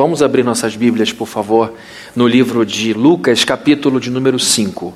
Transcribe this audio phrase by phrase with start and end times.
[0.00, 1.74] Vamos abrir nossas Bíblias, por favor,
[2.16, 4.94] no livro de Lucas, capítulo de número 5.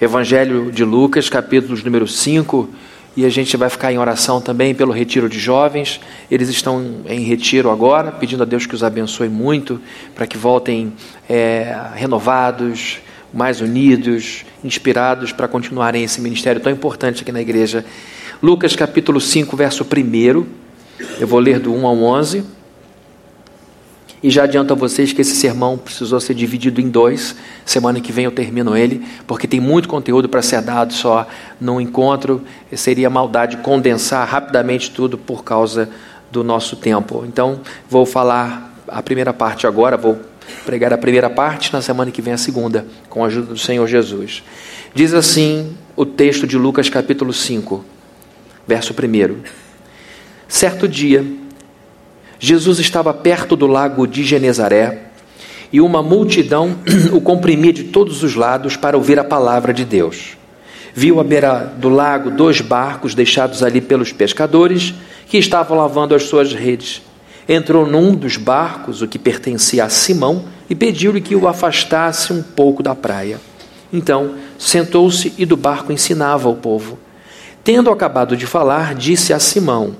[0.00, 2.66] Evangelho de Lucas, capítulo de número 5.
[3.14, 6.00] E a gente vai ficar em oração também pelo retiro de jovens.
[6.30, 9.78] Eles estão em retiro agora, pedindo a Deus que os abençoe muito,
[10.14, 10.94] para que voltem
[11.28, 13.00] é, renovados,
[13.34, 17.84] mais unidos, inspirados para continuarem esse ministério tão importante aqui na igreja.
[18.42, 20.46] Lucas capítulo 5, verso 1.
[21.20, 22.56] Eu vou ler do 1 ao 11.
[24.26, 27.36] E já adianto a vocês que esse sermão precisou ser dividido em dois.
[27.64, 31.28] Semana que vem eu termino ele, porque tem muito conteúdo para ser dado só
[31.60, 32.42] num encontro.
[32.74, 35.88] Seria maldade condensar rapidamente tudo por causa
[36.28, 37.24] do nosso tempo.
[37.24, 40.18] Então, vou falar a primeira parte agora, vou
[40.64, 43.86] pregar a primeira parte, na semana que vem a segunda, com a ajuda do Senhor
[43.86, 44.42] Jesus.
[44.92, 47.84] Diz assim o texto de Lucas capítulo 5,
[48.66, 49.36] verso 1.
[50.48, 51.24] Certo dia,
[52.38, 55.06] Jesus estava perto do lago de Genezaré
[55.72, 56.76] e uma multidão
[57.12, 60.36] o comprimia de todos os lados para ouvir a palavra de Deus.
[60.94, 64.94] Viu à beira do lago dois barcos deixados ali pelos pescadores
[65.26, 67.02] que estavam lavando as suas redes.
[67.48, 72.42] Entrou num dos barcos, o que pertencia a Simão, e pediu-lhe que o afastasse um
[72.42, 73.38] pouco da praia.
[73.92, 76.98] Então sentou-se e do barco ensinava o povo.
[77.62, 79.96] Tendo acabado de falar, disse a Simão: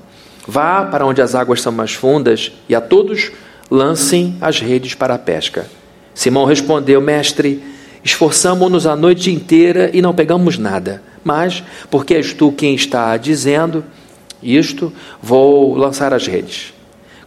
[0.47, 3.31] Vá para onde as águas são mais fundas e a todos
[3.69, 5.67] lancem as redes para a pesca.
[6.13, 7.61] Simão respondeu: Mestre,
[8.03, 11.01] esforçamo-nos a noite inteira e não pegamos nada.
[11.23, 13.83] Mas, porque és tu quem está dizendo
[14.41, 16.73] isto, vou lançar as redes.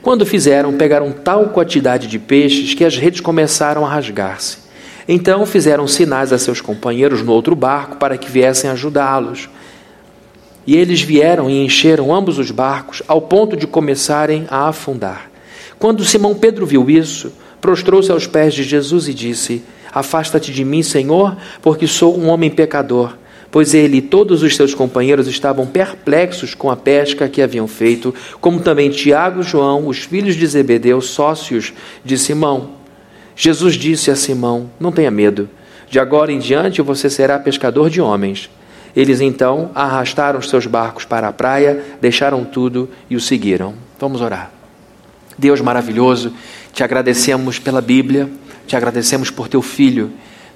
[0.01, 4.59] Quando fizeram, pegaram tal quantidade de peixes que as redes começaram a rasgar-se.
[5.07, 9.51] Então fizeram sinais a seus companheiros no outro barco para que viessem ajudá-los.
[10.67, 15.31] E eles vieram e encheram ambos os barcos, ao ponto de começarem a afundar.
[15.79, 20.83] Quando Simão Pedro viu isso, prostrou-se aos pés de Jesus e disse: Afasta-te de mim,
[20.83, 23.15] Senhor, porque sou um homem pecador.
[23.51, 28.15] Pois ele e todos os seus companheiros estavam perplexos com a pesca que haviam feito,
[28.41, 31.73] como também Tiago e João, os filhos de Zebedeu, sócios
[32.05, 32.71] de Simão.
[33.35, 35.49] Jesus disse a Simão: Não tenha medo,
[35.89, 38.49] de agora em diante você será pescador de homens.
[38.95, 43.75] Eles então arrastaram os seus barcos para a praia, deixaram tudo e o seguiram.
[43.99, 44.51] Vamos orar.
[45.39, 46.33] Deus maravilhoso,
[46.73, 48.29] te agradecemos pela Bíblia,
[48.67, 50.11] te agradecemos por teu filho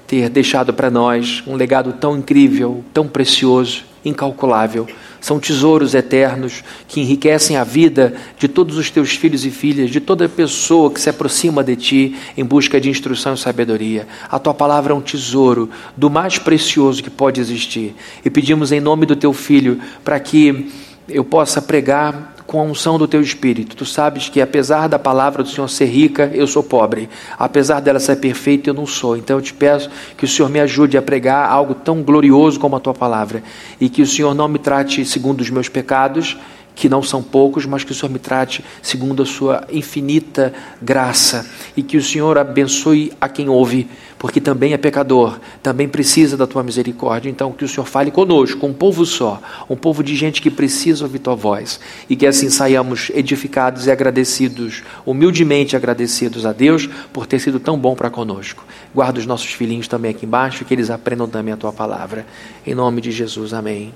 [0.07, 4.87] ter deixado para nós um legado tão incrível, tão precioso, incalculável.
[5.21, 10.01] São tesouros eternos que enriquecem a vida de todos os teus filhos e filhas, de
[10.01, 14.07] toda pessoa que se aproxima de ti em busca de instrução e sabedoria.
[14.29, 17.95] A tua palavra é um tesouro do mais precioso que pode existir.
[18.25, 20.71] E pedimos em nome do teu filho para que
[21.09, 23.75] eu possa pregar com a unção do teu espírito.
[23.75, 27.09] Tu sabes que apesar da palavra do Senhor ser rica, eu sou pobre.
[27.37, 29.17] Apesar dela ser perfeita, eu não sou.
[29.17, 32.77] Então eu te peço que o Senhor me ajude a pregar algo tão glorioso como
[32.77, 33.43] a tua palavra
[33.81, 36.37] e que o Senhor não me trate segundo os meus pecados,
[36.77, 41.51] que não são poucos, mas que o Senhor me trate segundo a sua infinita graça
[41.77, 43.89] e que o Senhor abençoe a quem ouve,
[44.25, 47.29] porque também é pecador, também precisa da tua misericórdia.
[47.29, 51.05] Então, que o Senhor fale conosco, um povo só, um povo de gente que precisa
[51.05, 57.27] ouvir tua voz e que assim saiamos edificados e agradecidos, humildemente agradecidos a Deus por
[57.27, 58.65] ter sido tão bom para conosco.
[58.95, 62.25] Guarda os nossos filhinhos também aqui embaixo, que eles aprendam também a tua palavra.
[62.67, 63.93] Em nome de Jesus, amém.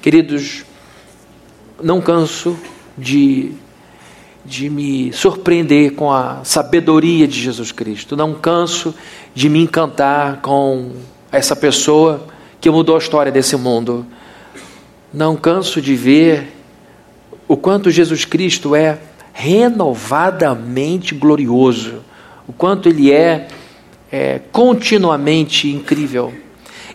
[0.00, 0.64] Queridos,
[1.82, 2.56] não canso
[2.96, 3.50] de,
[4.44, 8.94] de me surpreender com a sabedoria de Jesus Cristo, não canso
[9.34, 10.92] de me encantar com
[11.30, 12.26] essa pessoa
[12.60, 14.06] que mudou a história desse mundo,
[15.12, 16.54] não canso de ver
[17.46, 18.98] o quanto Jesus Cristo é
[19.32, 22.00] renovadamente glorioso,
[22.46, 23.48] o quanto ele é,
[24.10, 26.32] é continuamente incrível.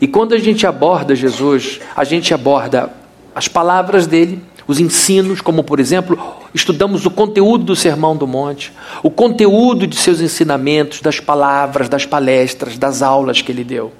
[0.02, 2.92] E quando a gente aborda Jesus, a gente aborda
[3.34, 6.18] as palavras dele, os ensinos, como por exemplo,
[6.53, 12.05] estudamos o conteúdo do Sermão do Monte, o conteúdo de seus ensinamentos, das palavras, das
[12.05, 13.91] palestras, das aulas que ele deu.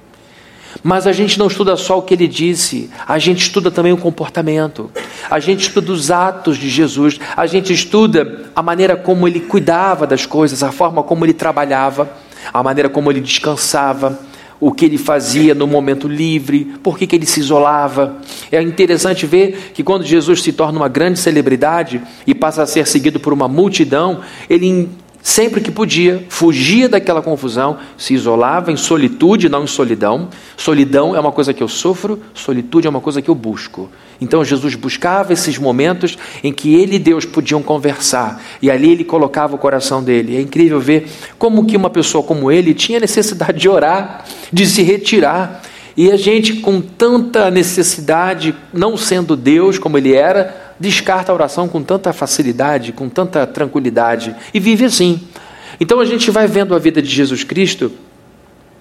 [0.82, 3.96] Mas a gente não estuda só o que ele disse, a gente estuda também o
[3.96, 4.90] comportamento,
[5.30, 10.06] a gente estuda os atos de Jesus, a gente estuda a maneira como ele cuidava
[10.06, 12.10] das coisas, a forma como ele trabalhava,
[12.52, 14.18] a maneira como ele descansava
[14.64, 18.16] o que ele fazia no momento livre, por que, que ele se isolava.
[18.50, 22.86] É interessante ver que quando Jesus se torna uma grande celebridade e passa a ser
[22.86, 24.88] seguido por uma multidão, ele
[25.24, 30.28] sempre que podia, fugia daquela confusão, se isolava em solitude, não em solidão.
[30.54, 33.90] Solidão é uma coisa que eu sofro, solitude é uma coisa que eu busco.
[34.20, 39.02] Então Jesus buscava esses momentos em que ele e Deus podiam conversar, e ali ele
[39.02, 40.36] colocava o coração dele.
[40.36, 44.82] É incrível ver como que uma pessoa como ele tinha necessidade de orar, de se
[44.82, 45.62] retirar.
[45.96, 51.68] E a gente, com tanta necessidade, não sendo Deus como ele era, descarta a oração
[51.68, 55.20] com tanta facilidade, com tanta tranquilidade e vive assim.
[55.80, 57.92] Então a gente vai vendo a vida de Jesus Cristo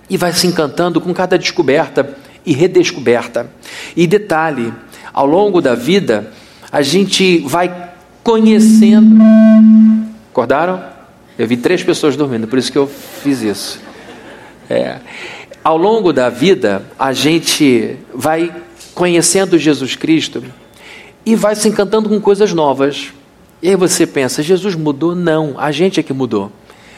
[0.09, 3.49] e vai se encantando com cada descoberta e redescoberta.
[3.95, 4.73] E detalhe,
[5.13, 6.31] ao longo da vida,
[6.71, 7.91] a gente vai
[8.23, 9.23] conhecendo.
[10.31, 10.83] Acordaram?
[11.37, 13.79] Eu vi três pessoas dormindo, por isso que eu fiz isso.
[14.69, 14.97] É.
[15.63, 18.53] Ao longo da vida, a gente vai
[18.93, 20.43] conhecendo Jesus Cristo
[21.25, 23.13] e vai se encantando com coisas novas.
[23.61, 25.15] E aí você pensa, Jesus mudou?
[25.15, 26.51] Não, a gente é que mudou.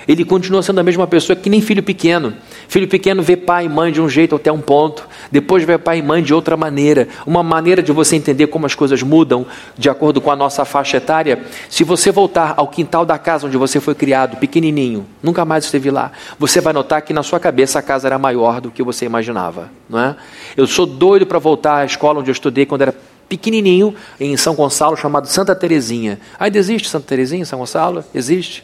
[0.08, 2.34] Ele continua sendo a mesma pessoa que nem filho pequeno.
[2.68, 6.00] Filho pequeno vê pai e mãe de um jeito até um ponto, depois vê pai
[6.00, 7.08] e mãe de outra maneira.
[7.26, 9.46] Uma maneira de você entender como as coisas mudam
[9.78, 11.42] de acordo com a nossa faixa etária.
[11.70, 15.90] Se você voltar ao quintal da casa onde você foi criado, pequenininho, nunca mais esteve
[15.90, 19.06] lá, você vai notar que na sua cabeça a casa era maior do que você
[19.06, 20.16] imaginava, não é?
[20.56, 22.96] Eu sou doido para voltar à escola onde eu estudei quando era
[23.28, 26.20] pequenininho em São Gonçalo, chamado Santa Terezinha.
[26.40, 28.04] Ainda existe Santa Terezinha em São Gonçalo?
[28.14, 28.64] Existe.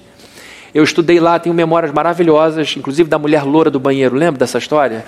[0.73, 4.15] Eu estudei lá, tenho memórias maravilhosas, inclusive da mulher loura do banheiro.
[4.15, 5.03] Lembra dessa história?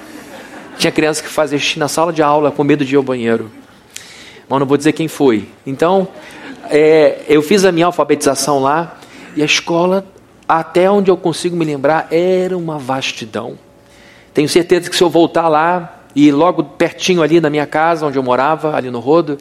[0.78, 3.50] Tinha criança que fazia xixi na sala de aula com medo de ir ao banheiro.
[4.50, 5.48] Mas não vou dizer quem foi.
[5.66, 6.08] Então,
[6.70, 8.98] é, eu fiz a minha alfabetização lá
[9.36, 10.06] e a escola,
[10.48, 13.58] até onde eu consigo me lembrar, era uma vastidão.
[14.34, 18.18] Tenho certeza que se eu voltar lá, e logo pertinho ali na minha casa, onde
[18.18, 19.38] eu morava, ali no Rodo,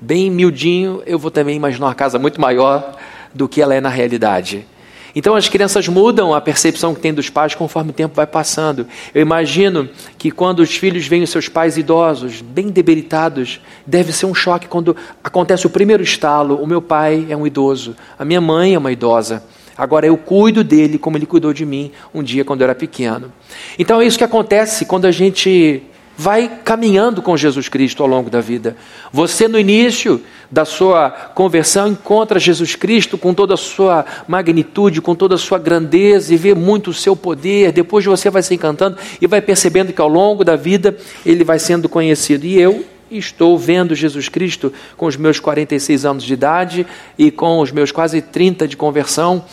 [0.00, 2.96] bem miudinho, eu vou também imaginar uma casa muito maior
[3.34, 4.66] do que ela é na realidade.
[5.14, 8.86] Então as crianças mudam a percepção que tem dos pais conforme o tempo vai passando.
[9.14, 14.26] Eu imagino que quando os filhos veem os seus pais idosos, bem debilitados, deve ser
[14.26, 18.40] um choque quando acontece o primeiro estalo: o meu pai é um idoso, a minha
[18.40, 19.44] mãe é uma idosa.
[19.76, 23.32] Agora eu cuido dele como ele cuidou de mim um dia quando eu era pequeno.
[23.78, 25.82] Então é isso que acontece quando a gente
[26.16, 28.76] vai caminhando com Jesus Cristo ao longo da vida.
[29.12, 35.14] Você, no início da sua conversão, encontra Jesus Cristo com toda a sua magnitude, com
[35.14, 37.72] toda a sua grandeza e vê muito o seu poder.
[37.72, 41.58] Depois você vai se encantando e vai percebendo que ao longo da vida ele vai
[41.58, 42.44] sendo conhecido.
[42.44, 46.86] E eu estou vendo Jesus Cristo com os meus 46 anos de idade
[47.18, 49.44] e com os meus quase 30 de conversão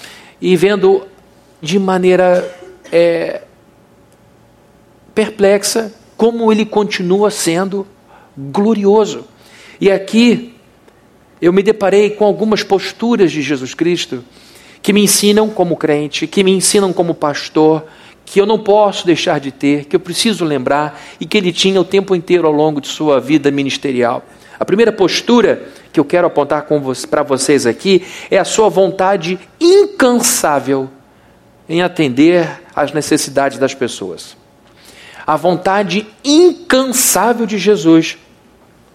[0.42, 1.06] e vendo
[1.62, 2.50] de maneira
[2.92, 3.42] é,
[5.14, 7.88] perplexa como ele continua sendo
[8.38, 9.24] glorioso.
[9.80, 10.54] E aqui
[11.42, 14.22] eu me deparei com algumas posturas de Jesus Cristo
[14.82, 17.86] que me ensinam como crente, que me ensinam como pastor,
[18.26, 21.80] que eu não posso deixar de ter, que eu preciso lembrar e que ele tinha
[21.80, 24.22] o tempo inteiro ao longo de sua vida ministerial.
[24.60, 26.68] A primeira postura que eu quero apontar
[27.10, 30.90] para vocês aqui é a sua vontade incansável
[31.70, 34.38] em atender às necessidades das pessoas
[35.26, 38.18] a vontade incansável de Jesus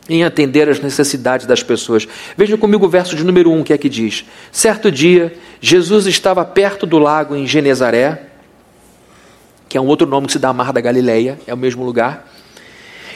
[0.08, 2.06] em atender às necessidades das pessoas.
[2.36, 6.44] Veja comigo o verso de número 1 que é que diz: Certo dia, Jesus estava
[6.44, 8.22] perto do lago em Genezaré,
[9.68, 11.84] que é um outro nome que se dá a Mar da Galileia, é o mesmo
[11.84, 12.30] lugar.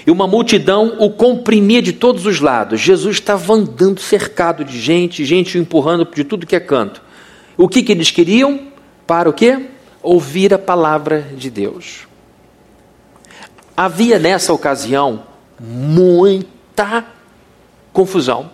[0.06, 2.80] E uma multidão o comprimia de todos os lados.
[2.80, 7.02] Jesus estava andando cercado de gente, gente o empurrando de tudo que é canto.
[7.58, 8.68] O que, que eles queriam?
[9.06, 9.66] Para o quê?
[10.02, 12.07] Ouvir a palavra de Deus.
[13.78, 15.22] Havia nessa ocasião
[15.60, 17.04] muita
[17.92, 18.50] confusão.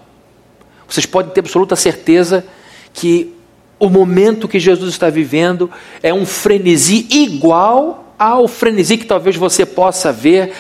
[0.87, 2.45] Vocês podem ter absoluta certeza
[2.93, 3.35] que
[3.81, 5.71] o momento que Jesus está vivendo
[6.03, 10.53] é um frenesi igual ao frenesi que talvez você possa ver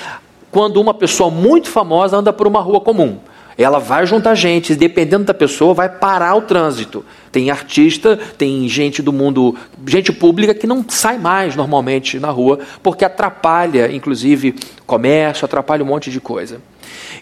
[0.50, 3.18] quando uma pessoa muito famosa anda por uma rua comum.
[3.56, 7.04] Ela vai juntar gente, dependendo da pessoa, vai parar o trânsito.
[7.30, 9.56] Tem artista, tem gente do mundo,
[9.86, 14.54] gente pública que não sai mais normalmente na rua, porque atrapalha, inclusive,
[14.86, 16.60] comércio, atrapalha um monte de coisa.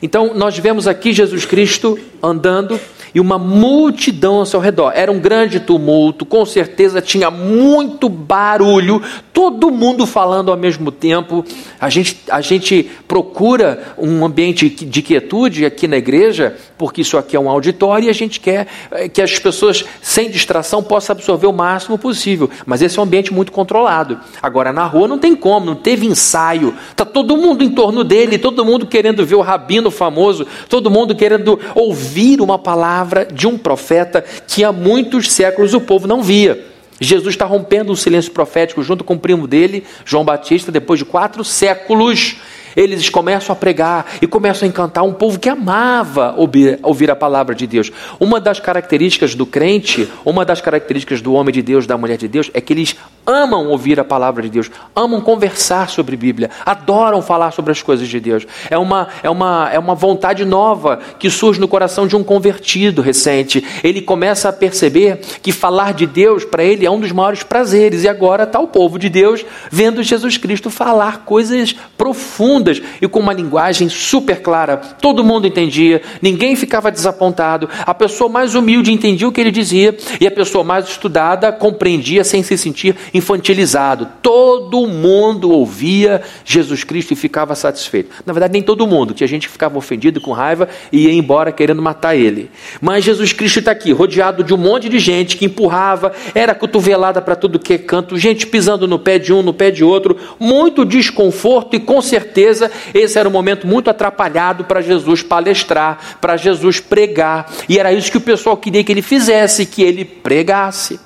[0.03, 2.79] Então, nós vemos aqui Jesus Cristo andando
[3.15, 4.93] e uma multidão ao seu redor.
[4.95, 9.03] Era um grande tumulto, com certeza tinha muito barulho,
[9.33, 11.45] todo mundo falando ao mesmo tempo.
[11.81, 17.37] A gente, a gente procura um ambiente de quietude aqui na igreja, porque isso aqui
[17.37, 21.47] é um auditório e a gente quer eh, que as pessoas, sem distração, possam absorver
[21.47, 22.49] o máximo possível.
[22.65, 24.19] Mas esse é um ambiente muito controlado.
[24.43, 26.75] Agora, na rua não tem como, não teve ensaio.
[26.91, 31.15] Está todo mundo em torno dele, todo mundo querendo ver o rabino famoso, todo mundo
[31.15, 33.02] querendo ouvir uma palavra
[33.33, 36.67] de um profeta que há muitos séculos o povo não via.
[37.01, 41.05] Jesus está rompendo o silêncio profético junto com o primo dele, João Batista, depois de
[41.05, 42.37] quatro séculos
[42.77, 47.17] eles começam a pregar e começam a encantar um povo que amava ouvir, ouvir, a
[47.17, 47.91] palavra de Deus.
[48.19, 52.29] Uma das características do crente, uma das características do homem de Deus, da mulher de
[52.29, 57.23] Deus, é que eles amam ouvir a palavra de Deus, amam conversar sobre Bíblia, adoram
[57.23, 58.47] falar sobre as coisas de Deus.
[58.69, 63.03] É uma, é uma, é uma vontade nova que surge no coração de um convertido
[63.03, 63.65] recente.
[63.85, 68.05] Ele começa a perceber que falar de Deus para ele é um dos maiores prazeres.
[68.05, 73.09] E agora está o povo de Deus vendo Jesus Cristo falar coisas profundas profundas e
[73.09, 74.77] com uma linguagem super clara.
[74.77, 77.69] Todo mundo entendia, ninguém ficava desapontado.
[77.85, 82.23] A pessoa mais humilde entendia o que ele dizia e a pessoa mais estudada compreendia
[82.25, 84.09] sem se sentir infantilizado.
[84.23, 88.11] Todo mundo ouvia Jesus Cristo e ficava satisfeito.
[88.25, 89.13] Na verdade, nem todo mundo.
[89.13, 92.51] Tinha gente que ficava ofendido com raiva e ia embora querendo matar ele.
[92.81, 97.21] Mas Jesus Cristo está aqui, rodeado de um monte de gente que empurrava, era cotovelada
[97.21, 100.17] para tudo que é canto, gente pisando no pé de um, no pé de outro,
[100.39, 106.19] muito desconforto e com certeza certeza esse era um momento muito atrapalhado para Jesus palestrar,
[106.21, 110.05] para Jesus pregar, e era isso que o pessoal queria que ele fizesse, que ele
[110.05, 111.01] pregasse.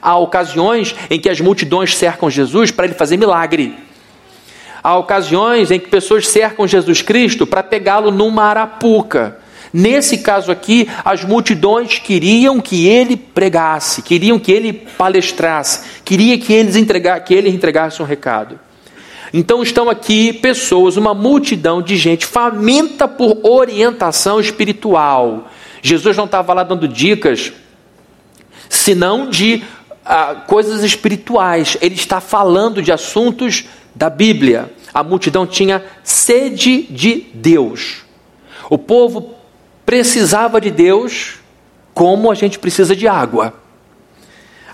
[0.00, 3.74] Há ocasiões em que as multidões cercam Jesus para ele fazer milagre.
[4.82, 9.38] Há ocasiões em que pessoas cercam Jesus Cristo para pegá-lo numa arapuca.
[9.72, 16.52] Nesse caso aqui, as multidões queriam que ele pregasse, queriam que ele palestrasse, queria que,
[16.52, 18.58] eles entregar, que ele entregasse um recado.
[19.38, 25.50] Então estão aqui pessoas, uma multidão de gente faminta por orientação espiritual.
[25.82, 27.52] Jesus não estava lá dando dicas,
[28.70, 29.62] senão de
[30.06, 31.76] ah, coisas espirituais.
[31.82, 34.72] Ele está falando de assuntos da Bíblia.
[34.94, 38.04] A multidão tinha sede de Deus.
[38.70, 39.34] O povo
[39.84, 41.40] precisava de Deus
[41.92, 43.52] como a gente precisa de água.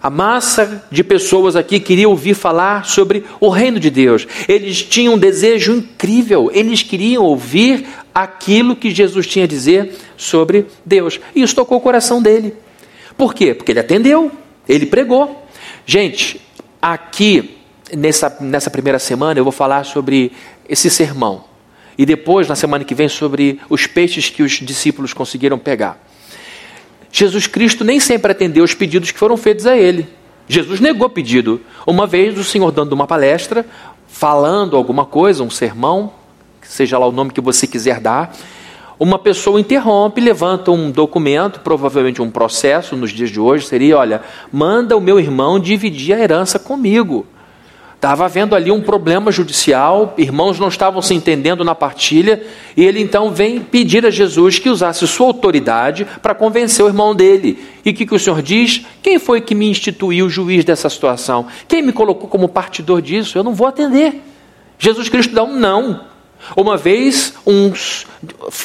[0.03, 4.27] A massa de pessoas aqui queria ouvir falar sobre o reino de Deus.
[4.49, 10.67] Eles tinham um desejo incrível, eles queriam ouvir aquilo que Jesus tinha a dizer sobre
[10.85, 11.21] Deus.
[11.37, 12.53] E isso tocou o coração dele.
[13.17, 13.55] Por quê?
[13.55, 14.33] Porque ele atendeu,
[14.69, 15.47] ele pregou.
[15.87, 16.41] Gente,
[16.81, 17.59] aqui
[17.97, 20.33] nessa, nessa primeira semana eu vou falar sobre
[20.69, 21.45] esse sermão.
[21.97, 26.03] E depois, na semana que vem, sobre os peixes que os discípulos conseguiram pegar.
[27.13, 30.09] Jesus Cristo nem sempre atendeu os pedidos que foram feitos a ele.
[30.49, 31.61] Jesus negou pedido.
[31.87, 33.67] Uma vez, o Senhor dando uma palestra,
[34.09, 36.13] falando alguma coisa, um sermão,
[36.63, 38.35] seja lá o nome que você quiser dar,
[38.99, 44.23] uma pessoa interrompe, levanta um documento, provavelmente um processo nos dias de hoje, seria: olha,
[44.51, 47.27] manda o meu irmão dividir a herança comigo.
[48.03, 52.43] Estava havendo ali um problema judicial, irmãos não estavam se entendendo na partilha,
[52.77, 57.15] e ele então vem pedir a Jesus que usasse sua autoridade para convencer o irmão
[57.15, 57.65] dele.
[57.85, 58.85] E o que, que o Senhor diz?
[59.01, 61.47] Quem foi que me instituiu juiz dessa situação?
[61.69, 63.39] Quem me colocou como partidor disso?
[63.39, 64.21] Eu não vou atender.
[64.81, 66.01] Jesus Cristo dá um não.
[66.57, 68.05] Uma vez, uns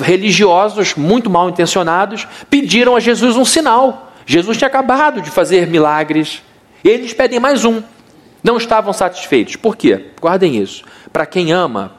[0.01, 4.13] religiosos muito mal intencionados pediram a Jesus um sinal.
[4.25, 6.41] Jesus tinha acabado de fazer milagres.
[6.83, 7.83] Eles pedem mais um.
[8.47, 9.57] Não estavam satisfeitos.
[9.57, 10.05] Por quê?
[10.21, 10.85] Guardem isso.
[11.11, 11.91] Para quem ama,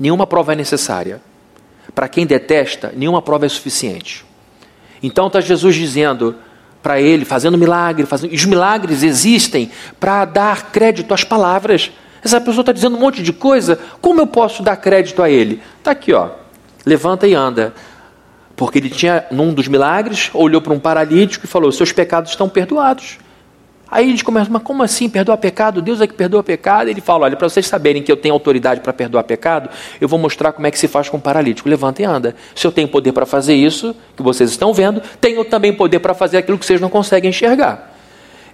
[0.00, 1.20] nenhuma prova é necessária.
[1.94, 4.24] Para quem detesta, nenhuma prova é suficiente.
[5.02, 6.34] Então está Jesus dizendo
[6.82, 8.32] para ele, fazendo milagre, fazendo...
[8.32, 11.92] os milagres existem para dar crédito às palavras.
[12.24, 15.60] Essa pessoa está dizendo um monte de coisa, como eu posso dar crédito a ele?
[15.78, 16.30] Está aqui, ó.
[16.86, 17.74] Levanta e anda.
[18.56, 22.48] Porque ele tinha, num dos milagres, olhou para um paralítico e falou: Seus pecados estão
[22.48, 23.18] perdoados.
[23.92, 25.06] Aí a gente começa, mas como assim?
[25.06, 25.82] Perdoar pecado?
[25.82, 26.88] Deus é que perdoa pecado?
[26.88, 29.68] Ele fala: olha, para vocês saberem que eu tenho autoridade para perdoar pecado,
[30.00, 31.68] eu vou mostrar como é que se faz com um paralítico.
[31.68, 32.34] Levanta e anda.
[32.54, 36.14] Se eu tenho poder para fazer isso, que vocês estão vendo, tenho também poder para
[36.14, 37.92] fazer aquilo que vocês não conseguem enxergar.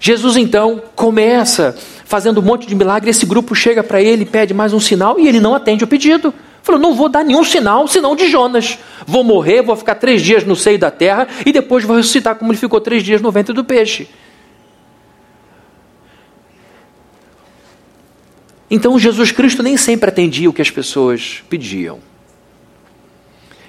[0.00, 1.72] Jesus então começa
[2.04, 5.28] fazendo um monte de milagre, esse grupo chega para ele, pede mais um sinal e
[5.28, 6.34] ele não atende o pedido.
[6.64, 8.76] Falou: não vou dar nenhum sinal senão de Jonas.
[9.06, 12.50] Vou morrer, vou ficar três dias no seio da terra e depois vou ressuscitar como
[12.50, 14.08] ele ficou três dias no ventre do peixe.
[18.70, 21.98] Então Jesus Cristo nem sempre atendia o que as pessoas pediam.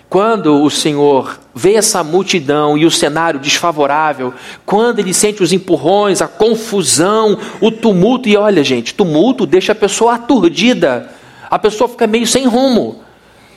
[0.09, 4.33] Quando o Senhor vê essa multidão e o cenário desfavorável,
[4.65, 9.75] quando ele sente os empurrões, a confusão, o tumulto, e olha, gente, tumulto deixa a
[9.75, 11.13] pessoa aturdida,
[11.49, 13.03] a pessoa fica meio sem rumo.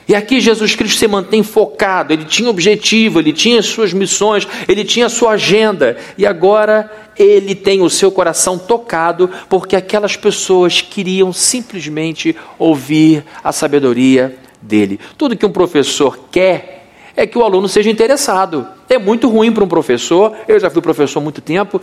[0.09, 4.85] E aqui Jesus Cristo se mantém focado, ele tinha objetivo, ele tinha suas missões, ele
[4.85, 11.33] tinha sua agenda, e agora ele tem o seu coração tocado, porque aquelas pessoas queriam
[11.33, 14.99] simplesmente ouvir a sabedoria dele.
[15.17, 18.67] Tudo que um professor quer é que o aluno seja interessado.
[18.89, 21.81] É muito ruim para um professor, eu já fui professor há muito tempo,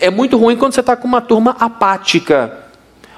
[0.00, 2.64] é muito ruim quando você está com uma turma apática,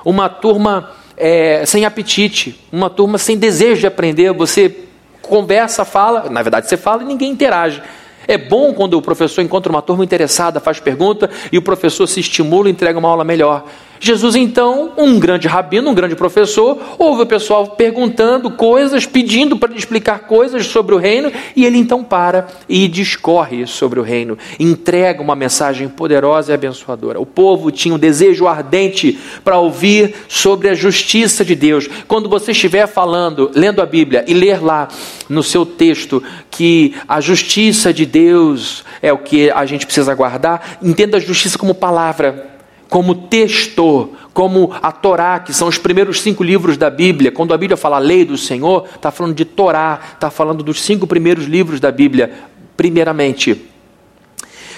[0.05, 4.33] uma turma é, sem apetite, uma turma sem desejo de aprender.
[4.33, 4.75] Você
[5.23, 7.83] conversa, fala, na verdade você fala e ninguém interage.
[8.29, 12.21] É bom quando o professor encontra uma turma interessada, faz pergunta e o professor se
[12.21, 13.65] estimula e entrega uma aula melhor.
[13.99, 19.71] Jesus, então, um grande rabino, um grande professor, ouve o pessoal perguntando coisas, pedindo para
[19.71, 24.39] ele explicar coisas sobre o reino, e ele então para e discorre sobre o reino,
[24.59, 27.21] entrega uma mensagem poderosa e abençoadora.
[27.21, 31.89] O povo tinha um desejo ardente para ouvir sobre a justiça de Deus.
[32.07, 34.89] Quando você estiver falando, lendo a Bíblia e ler lá
[35.29, 40.79] no seu texto que a justiça de Deus é o que a gente precisa guardar,
[40.83, 42.56] entenda a justiça como palavra
[42.89, 47.33] como texto, como a Torá, que são os primeiros cinco livros da Bíblia.
[47.33, 51.07] Quando a Bíblia fala lei do Senhor, está falando de Torá, está falando dos cinco
[51.07, 52.33] primeiros livros da Bíblia,
[52.77, 53.61] primeiramente.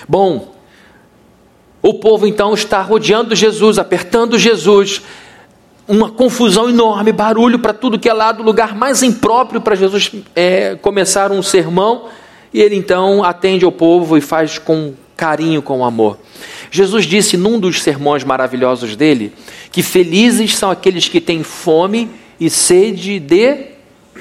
[0.08, 0.54] Bom,
[1.82, 5.02] o povo então está rodeando Jesus, apertando Jesus,
[5.86, 10.76] uma confusão enorme, barulho para tudo que é lado, lugar mais impróprio para Jesus é,
[10.76, 12.06] começar um sermão,
[12.52, 16.18] e ele então atende ao povo e faz com carinho, com amor.
[16.70, 19.32] Jesus disse num dos sermões maravilhosos dele
[19.70, 23.66] que felizes são aqueles que têm fome e sede de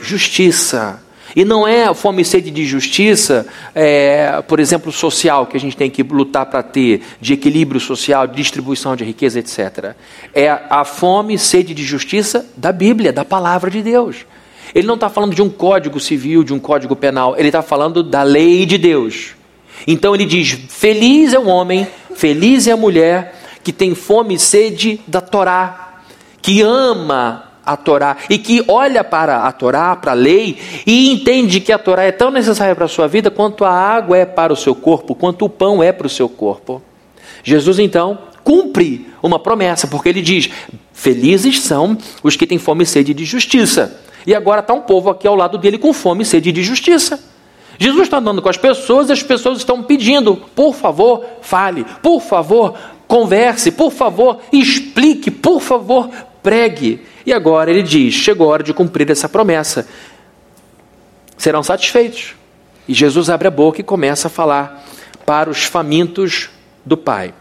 [0.02, 1.02] justiça.
[1.36, 5.78] E não é fome e sede de justiça, é, por exemplo, social, que a gente
[5.78, 9.94] tem que lutar para ter, de equilíbrio social, de distribuição de riqueza, etc.
[10.34, 14.26] É a fome e sede de justiça da Bíblia, da palavra de Deus.
[14.74, 18.02] Ele não está falando de um código civil, de um código penal, ele está falando
[18.02, 19.37] da lei de Deus.
[19.86, 24.40] Então ele diz: Feliz é o homem Feliz é a mulher que tem fome e
[24.40, 26.00] sede da Torá,
[26.42, 31.60] que ama a Torá e que olha para a Torá, para a lei e entende
[31.60, 34.52] que a Torá é tão necessária para a sua vida quanto a água é para
[34.52, 36.82] o seu corpo, quanto o pão é para o seu corpo.
[37.44, 40.50] Jesus então cumpre uma promessa, porque ele diz:
[40.92, 44.02] Felizes são os que têm fome e sede de justiça.
[44.26, 47.24] E agora está um povo aqui ao lado dele com fome e sede de justiça.
[47.78, 52.22] Jesus está andando com as pessoas e as pessoas estão pedindo, por favor, fale, por
[52.22, 52.76] favor,
[53.08, 56.10] converse, por favor, explique, por favor,
[56.42, 57.02] pregue.
[57.26, 59.88] E agora ele diz: chegou a hora de cumprir essa promessa.
[61.38, 62.36] Serão satisfeitos.
[62.88, 64.84] E Jesus abre a boca e começa a falar
[65.26, 66.50] para os famintos
[66.86, 67.34] do Pai.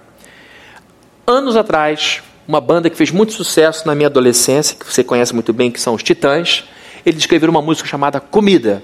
[1.27, 5.53] Anos atrás, uma banda que fez muito sucesso na minha adolescência, que você conhece muito
[5.53, 6.65] bem, que são os Titãs,
[7.05, 8.83] eles escreveram uma música chamada Comida.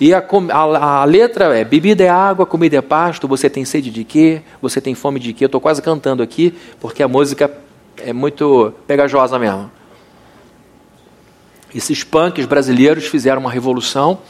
[0.00, 3.90] E a, a, a, letra é: bebida é água, comida é pasto, você tem sede
[3.90, 4.42] de quê?
[4.60, 5.44] Você tem fome de quê?
[5.44, 7.50] Eu estou quase cantando aqui, porque a música
[7.96, 9.70] é muito pegajosa mesmo.
[11.74, 14.20] Esses punks brasileiros fizeram uma revolução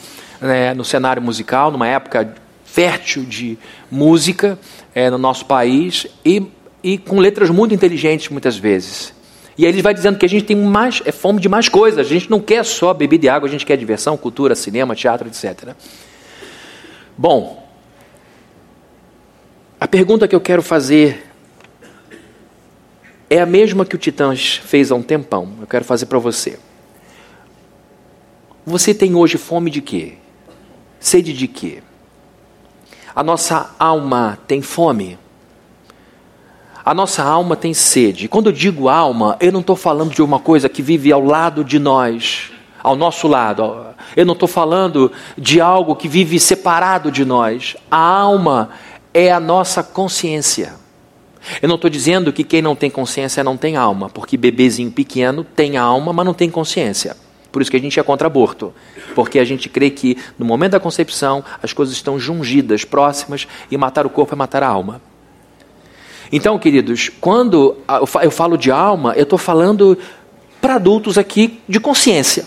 [0.41, 3.59] né, no cenário musical, numa época fértil de
[3.91, 4.59] música
[4.95, 6.47] é, no nosso país, e,
[6.83, 9.15] e com letras muito inteligentes muitas vezes.
[9.57, 12.01] E aí ele vai dizendo que a gente tem mais, é fome de mais coisas.
[12.01, 15.29] A gente não quer só bebida e água, a gente quer diversão, cultura, cinema, teatro,
[15.29, 15.75] etc.
[17.17, 17.65] Bom,
[19.81, 21.31] a pergunta que eu quero fazer
[23.31, 25.53] é a mesma que o Titãs fez há um tempão.
[25.61, 26.59] Eu quero fazer para você.
[28.67, 30.15] Você tem hoje fome de quê?
[30.99, 31.83] Sede de quê?
[33.15, 35.19] A nossa alma tem fome?
[36.85, 38.29] A nossa alma tem sede.
[38.29, 41.65] Quando eu digo alma, eu não estou falando de uma coisa que vive ao lado
[41.65, 43.87] de nós, ao nosso lado.
[44.15, 47.75] Eu não estou falando de algo que vive separado de nós.
[47.91, 48.69] A alma
[49.15, 50.75] é a nossa consciência.
[51.63, 55.43] Eu não estou dizendo que quem não tem consciência não tem alma, porque bebezinho pequeno
[55.43, 57.17] tem alma, mas não tem consciência.
[57.51, 58.75] Por isso que a gente é contra aborto.
[59.15, 63.77] Porque a gente crê que no momento da concepção as coisas estão jungidas, próximas, e
[63.79, 65.01] matar o corpo é matar a alma.
[66.33, 67.77] Então, queridos, quando
[68.23, 69.97] eu falo de alma, eu estou falando
[70.61, 72.47] para adultos aqui de consciência,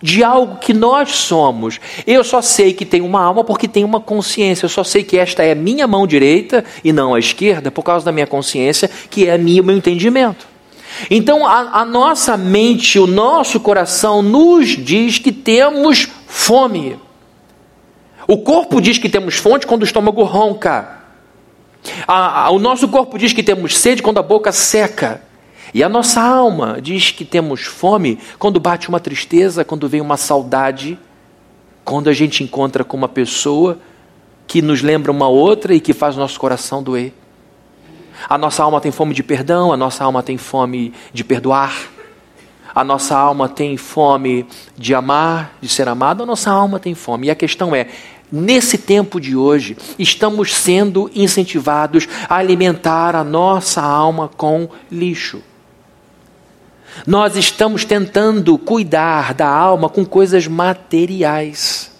[0.00, 1.78] de algo que nós somos.
[2.06, 4.64] Eu só sei que tem uma alma porque tem uma consciência.
[4.64, 7.82] Eu só sei que esta é a minha mão direita e não a esquerda por
[7.82, 10.46] causa da minha consciência, que é a minha, o meu entendimento.
[11.10, 16.98] Então, a, a nossa mente, o nosso coração nos diz que temos fome.
[18.26, 21.01] O corpo diz que temos fome quando o estômago ronca.
[22.06, 25.22] A, a, o nosso corpo diz que temos sede quando a boca seca.
[25.74, 30.16] E a nossa alma diz que temos fome quando bate uma tristeza, quando vem uma
[30.16, 30.98] saudade,
[31.84, 33.78] quando a gente encontra com uma pessoa
[34.46, 37.12] que nos lembra uma outra e que faz nosso coração doer.
[38.28, 41.74] A nossa alma tem fome de perdão, a nossa alma tem fome de perdoar.
[42.74, 47.26] A nossa alma tem fome de amar, de ser amado, a nossa alma tem fome.
[47.26, 47.88] E a questão é:
[48.32, 55.42] nesse tempo de hoje, estamos sendo incentivados a alimentar a nossa alma com lixo.
[57.06, 61.90] Nós estamos tentando cuidar da alma com coisas materiais.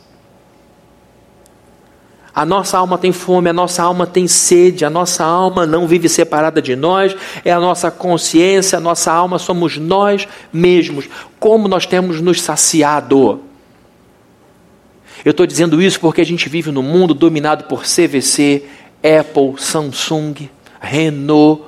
[2.34, 6.08] A nossa alma tem fome, a nossa alma tem sede, a nossa alma não vive
[6.08, 7.14] separada de nós,
[7.44, 11.08] é a nossa consciência, a nossa alma somos nós mesmos.
[11.38, 13.51] Como nós temos nos saciado?
[15.24, 18.64] Eu estou dizendo isso porque a gente vive num mundo dominado por CVC,
[19.20, 21.62] Apple, Samsung, Renault.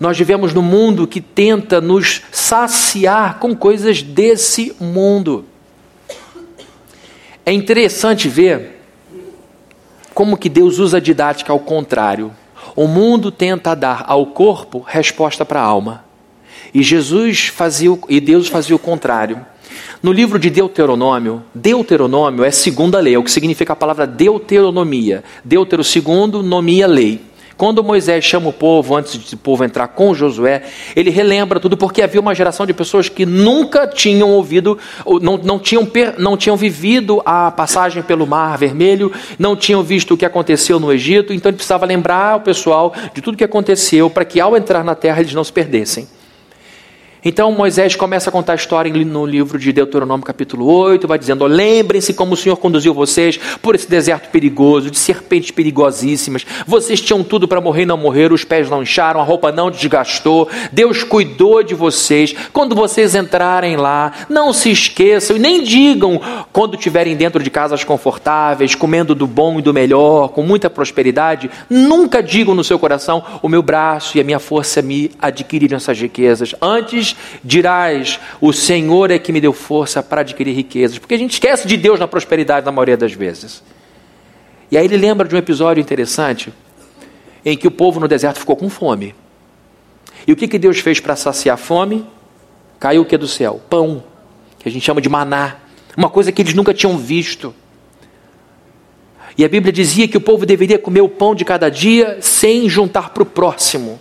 [0.00, 5.44] Nós vivemos num mundo que tenta nos saciar com coisas desse mundo.
[7.44, 8.80] É interessante ver
[10.14, 12.32] como que Deus usa a didática ao contrário.
[12.74, 16.04] O mundo tenta dar ao corpo resposta para a alma.
[16.72, 19.44] E Jesus fazia e Deus fazia o contrário.
[20.02, 25.24] No livro de Deuteronômio, Deuteronômio é segunda lei, é o que significa a palavra deuteronomia.
[25.44, 27.20] Deutero segundo, nomia lei.
[27.56, 30.62] Quando Moisés chama o povo, antes de o povo entrar com Josué,
[30.96, 34.76] ele relembra tudo, porque havia uma geração de pessoas que nunca tinham ouvido,
[35.22, 40.16] não, não, tinham, não tinham vivido a passagem pelo Mar Vermelho, não tinham visto o
[40.16, 44.24] que aconteceu no Egito, então ele precisava lembrar o pessoal de tudo que aconteceu, para
[44.24, 46.08] que ao entrar na terra eles não se perdessem.
[47.24, 51.46] Então Moisés começa a contar a história no livro de Deuteronômio, capítulo 8, vai dizendo:
[51.46, 56.44] Lembrem-se como o Senhor conduziu vocês por esse deserto perigoso, de serpentes perigosíssimas.
[56.66, 59.70] Vocês tinham tudo para morrer e não morreram, os pés não incharam, a roupa não
[59.70, 60.50] desgastou.
[60.70, 62.34] Deus cuidou de vocês.
[62.52, 66.20] Quando vocês entrarem lá, não se esqueçam e nem digam
[66.52, 71.50] quando estiverem dentro de casas confortáveis, comendo do bom e do melhor, com muita prosperidade,
[71.70, 75.98] nunca digam no seu coração: O meu braço e a minha força me adquiriram essas
[75.98, 76.54] riquezas.
[76.60, 80.98] Antes, dirás: O Senhor é que me deu força para adquirir riquezas.
[80.98, 83.62] Porque a gente esquece de Deus na prosperidade na maioria das vezes.
[84.70, 86.52] E aí ele lembra de um episódio interessante
[87.44, 89.14] em que o povo no deserto ficou com fome.
[90.26, 92.06] E o que, que Deus fez para saciar a fome?
[92.80, 93.60] Caiu o que do céu?
[93.68, 94.02] Pão,
[94.58, 95.56] que a gente chama de maná.
[95.96, 97.54] Uma coisa que eles nunca tinham visto.
[99.36, 102.68] E a Bíblia dizia que o povo deveria comer o pão de cada dia sem
[102.68, 103.98] juntar para o próximo.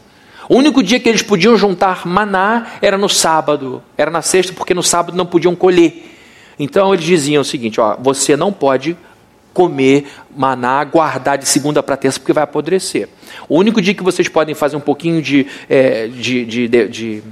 [0.53, 4.71] O único dia que eles podiam juntar maná era no sábado, era na sexta, porque
[4.71, 6.11] no sábado não podiam colher.
[6.59, 8.95] Então eles diziam o seguinte: ó, você não pode
[9.51, 10.05] comer
[10.37, 13.09] maná, guardar de segunda para terça, porque vai apodrecer.
[13.49, 17.23] O único dia que vocês podem fazer um pouquinho de, é, de, de, de, de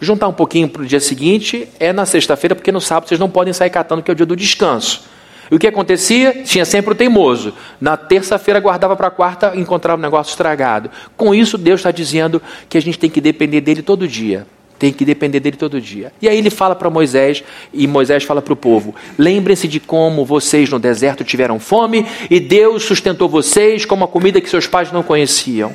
[0.00, 3.28] juntar um pouquinho para o dia seguinte é na sexta-feira, porque no sábado vocês não
[3.28, 5.11] podem sair catando, que é o dia do descanso.
[5.52, 6.42] E o que acontecia?
[6.44, 7.52] Tinha sempre o teimoso.
[7.78, 10.90] Na terça-feira guardava para a quarta, encontrava um negócio estragado.
[11.14, 14.46] Com isso, Deus está dizendo que a gente tem que depender dele todo dia.
[14.78, 16.10] Tem que depender dele todo dia.
[16.22, 20.24] E aí ele fala para Moisés, e Moisés fala para o povo: lembrem-se de como
[20.24, 24.90] vocês no deserto tiveram fome, e Deus sustentou vocês com uma comida que seus pais
[24.90, 25.74] não conheciam.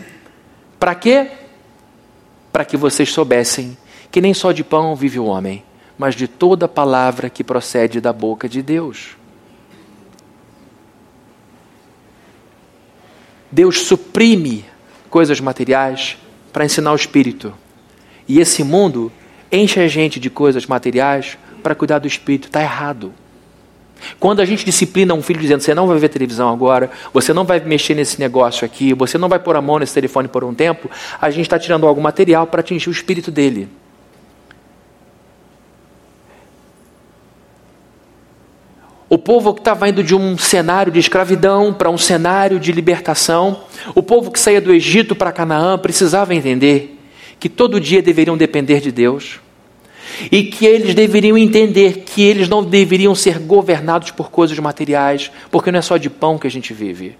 [0.79, 1.27] Para quê?
[2.51, 3.77] Para que vocês soubessem
[4.11, 5.63] que nem só de pão vive o homem,
[5.99, 9.15] mas de toda palavra que procede da boca de Deus.
[13.51, 14.65] Deus suprime
[15.09, 16.17] coisas materiais
[16.51, 17.53] para ensinar o espírito.
[18.27, 19.11] E esse mundo
[19.51, 22.47] enche a gente de coisas materiais para cuidar do espírito.
[22.47, 23.13] Está errado.
[24.19, 27.45] Quando a gente disciplina um filho dizendo: você não vai ver televisão agora, você não
[27.45, 30.53] vai mexer nesse negócio aqui, você não vai pôr a mão nesse telefone por um
[30.53, 33.67] tempo, a gente está tirando algum material para atingir o espírito dele.
[39.09, 43.61] O povo que estava indo de um cenário de escravidão para um cenário de libertação,
[43.95, 46.99] o povo que saía do Egito para Canaã precisava entender
[47.39, 49.39] que todo dia deveriam depender de Deus.
[50.31, 55.71] E que eles deveriam entender que eles não deveriam ser governados por coisas materiais, porque
[55.71, 57.15] não é só de pão que a gente vive,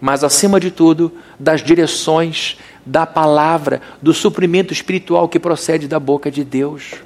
[0.00, 6.30] mas acima de tudo das direções da palavra, do suprimento espiritual que procede da boca
[6.30, 7.05] de Deus.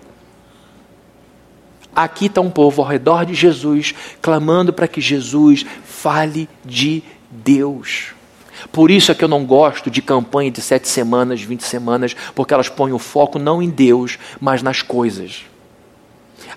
[1.95, 8.15] Aqui está um povo ao redor de Jesus, clamando para que Jesus fale de Deus.
[8.71, 12.53] Por isso é que eu não gosto de campanha de sete semanas, vinte semanas, porque
[12.53, 15.45] elas põem o foco não em Deus, mas nas coisas.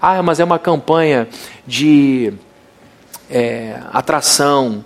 [0.02, 1.28] Ah, mas é uma campanha
[1.66, 2.34] de
[3.30, 4.84] é, atração,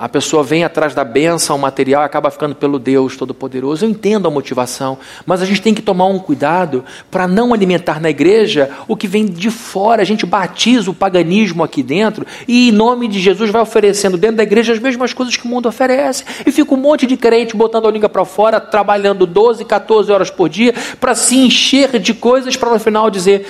[0.00, 3.84] a pessoa vem atrás da benção material e acaba ficando pelo Deus Todo-Poderoso.
[3.84, 8.00] Eu entendo a motivação, mas a gente tem que tomar um cuidado para não alimentar
[8.00, 10.00] na igreja o que vem de fora.
[10.00, 14.38] A gente batiza o paganismo aqui dentro e, em nome de Jesus, vai oferecendo dentro
[14.38, 16.24] da igreja as mesmas coisas que o mundo oferece.
[16.46, 20.30] E fica um monte de crente botando a língua para fora, trabalhando 12, 14 horas
[20.30, 23.46] por dia para se encher de coisas para no final dizer: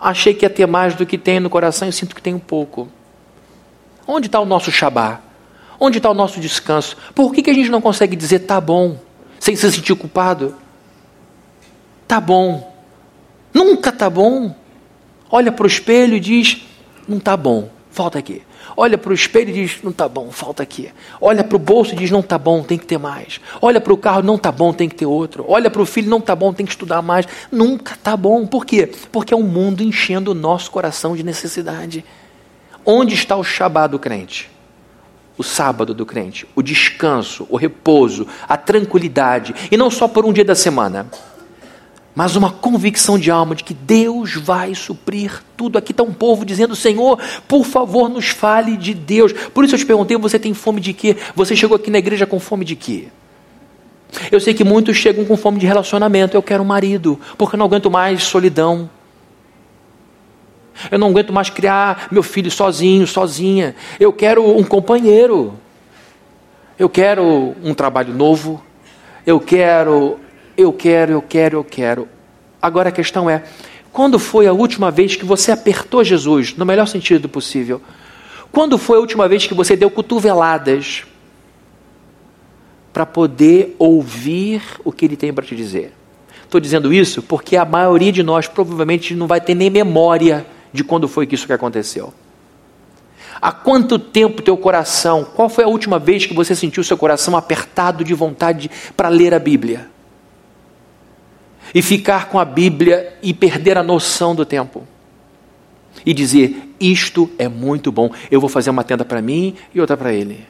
[0.00, 2.38] achei que ia ter mais do que tem no coração e sinto que tem um
[2.38, 2.88] pouco.
[4.06, 5.23] Onde está o nosso Shabá?
[5.84, 6.96] Onde está o nosso descanso?
[7.14, 8.96] Por que, que a gente não consegue dizer tá bom,
[9.38, 10.54] sem se sentir culpado?
[12.08, 12.74] Tá bom.
[13.52, 14.56] Nunca tá bom.
[15.30, 16.62] Olha para o espelho e diz:
[17.06, 18.40] não tá bom, falta aqui.
[18.74, 20.90] Olha para o espelho e diz: não tá bom, falta aqui.
[21.20, 23.38] Olha para o bolso e diz: não tá bom, tem que ter mais.
[23.60, 25.44] Olha para o carro, não tá bom, tem que ter outro.
[25.46, 27.28] Olha para o filho, não tá bom, tem que estudar mais.
[27.52, 28.46] Nunca tá bom.
[28.46, 28.90] Por quê?
[29.12, 32.02] Porque é um mundo enchendo o nosso coração de necessidade.
[32.86, 34.53] Onde está o Shabá do crente?
[35.36, 40.32] O sábado do crente, o descanso, o repouso, a tranquilidade, e não só por um
[40.32, 41.06] dia da semana,
[42.14, 45.76] mas uma convicção de alma de que Deus vai suprir tudo.
[45.76, 47.18] Aqui está um povo dizendo: Senhor,
[47.48, 49.32] por favor, nos fale de Deus.
[49.32, 51.16] Por isso eu te perguntei: você tem fome de quê?
[51.34, 53.08] Você chegou aqui na igreja com fome de quê?
[54.30, 56.36] Eu sei que muitos chegam com fome de relacionamento.
[56.36, 58.88] Eu quero um marido, porque não aguento mais solidão.
[60.90, 63.74] Eu não aguento mais criar meu filho sozinho, sozinha.
[63.98, 65.54] Eu quero um companheiro.
[66.78, 68.62] Eu quero um trabalho novo.
[69.26, 70.18] Eu quero,
[70.56, 72.08] eu quero, eu quero, eu quero.
[72.60, 73.42] Agora a questão é:
[73.92, 77.80] quando foi a última vez que você apertou Jesus, no melhor sentido possível?
[78.50, 81.04] Quando foi a última vez que você deu cotoveladas
[82.92, 85.92] para poder ouvir o que ele tem para te dizer?
[86.44, 90.82] Estou dizendo isso porque a maioria de nós provavelmente não vai ter nem memória de
[90.82, 92.12] quando foi que isso que aconteceu.
[93.40, 97.36] Há quanto tempo teu coração, qual foi a última vez que você sentiu seu coração
[97.36, 99.88] apertado de vontade para ler a Bíblia?
[101.72, 104.84] E ficar com a Bíblia e perder a noção do tempo?
[106.04, 109.96] E dizer: Isto é muito bom, eu vou fazer uma tenda para mim e outra
[109.96, 110.44] para ele.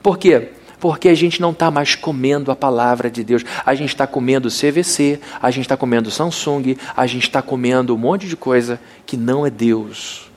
[0.00, 0.52] Por quê?
[0.84, 3.42] Porque a gente não está mais comendo a palavra de Deus.
[3.64, 7.96] A gente está comendo CVC, a gente está comendo Samsung, a gente está comendo um
[7.96, 10.30] monte de coisa que não é Deus.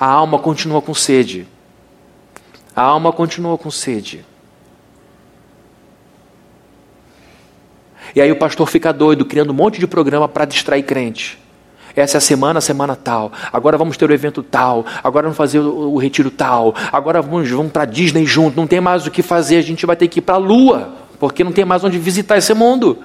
[0.00, 1.46] A alma continua com sede.
[2.74, 4.24] A alma continua com sede.
[8.14, 11.38] E aí o pastor fica doido, criando um monte de programa para distrair crente.
[11.96, 13.32] Essa é a semana, a semana tal.
[13.50, 14.84] Agora vamos ter o evento tal.
[15.02, 16.74] Agora vamos fazer o, o retiro tal.
[16.92, 18.54] Agora vamos, vamos para Disney junto.
[18.54, 19.56] Não tem mais o que fazer.
[19.56, 22.36] A gente vai ter que ir para a Lua, porque não tem mais onde visitar
[22.36, 22.98] esse mundo.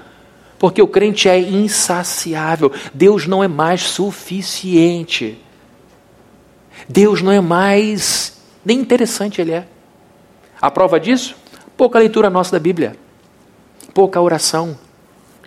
[0.59, 2.69] Porque o crente é insaciável.
[2.93, 5.39] Deus não é mais suficiente.
[6.89, 9.65] Deus não é mais nem interessante ele é.
[10.61, 11.35] A prova disso?
[11.75, 12.95] Pouca leitura nossa da Bíblia.
[13.93, 14.77] Pouca oração.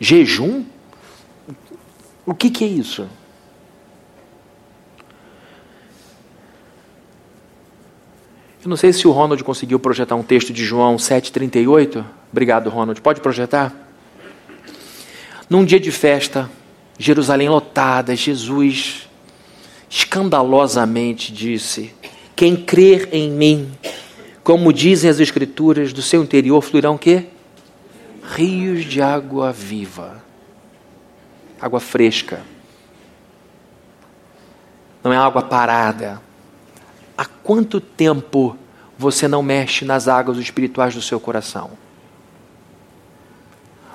[0.00, 0.64] Jejum?
[2.26, 3.06] O que, que é isso?
[8.64, 12.02] Eu não sei se o Ronald conseguiu projetar um texto de João 7,38.
[12.32, 12.98] Obrigado, Ronald.
[13.02, 13.70] Pode projetar?
[15.50, 16.50] Num dia de festa,
[16.98, 19.06] Jerusalém lotada, Jesus
[19.90, 21.94] escandalosamente disse:
[22.34, 23.70] Quem crer em mim,
[24.42, 27.26] como dizem as Escrituras, do seu interior fluirão quê?
[28.34, 30.24] Rios de água viva,
[31.60, 32.40] água fresca.
[35.02, 36.18] Não é água parada,
[37.44, 38.56] quanto tempo
[38.96, 41.72] você não mexe nas águas espirituais do seu coração?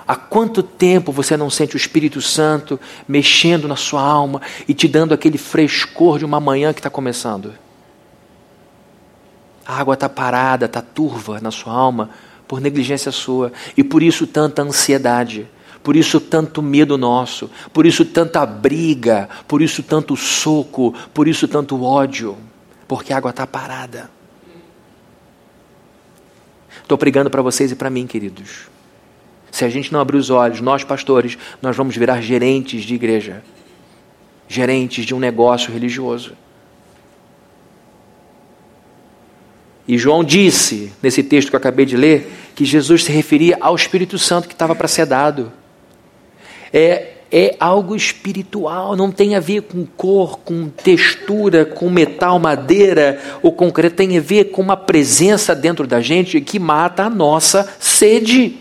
[0.07, 4.87] Há quanto tempo você não sente o Espírito Santo mexendo na sua alma e te
[4.87, 7.53] dando aquele frescor de uma manhã que está começando?
[9.65, 12.09] A água está parada, está turva na sua alma
[12.47, 15.47] por negligência sua e por isso tanta ansiedade,
[15.83, 21.47] por isso tanto medo nosso, por isso tanta briga, por isso tanto soco, por isso
[21.47, 22.35] tanto ódio
[22.89, 24.09] porque a água está parada.
[26.81, 28.67] Estou pregando para vocês e para mim, queridos.
[29.51, 33.43] Se a gente não abrir os olhos, nós pastores, nós vamos virar gerentes de igreja,
[34.47, 36.33] gerentes de um negócio religioso.
[39.87, 43.75] E João disse, nesse texto que eu acabei de ler, que Jesus se referia ao
[43.75, 45.53] Espírito Santo que estava para ser dado.
[46.73, 53.21] É é algo espiritual, não tem a ver com cor, com textura, com metal, madeira
[53.41, 57.71] ou concreto, tem a ver com uma presença dentro da gente que mata a nossa
[57.79, 58.57] sede.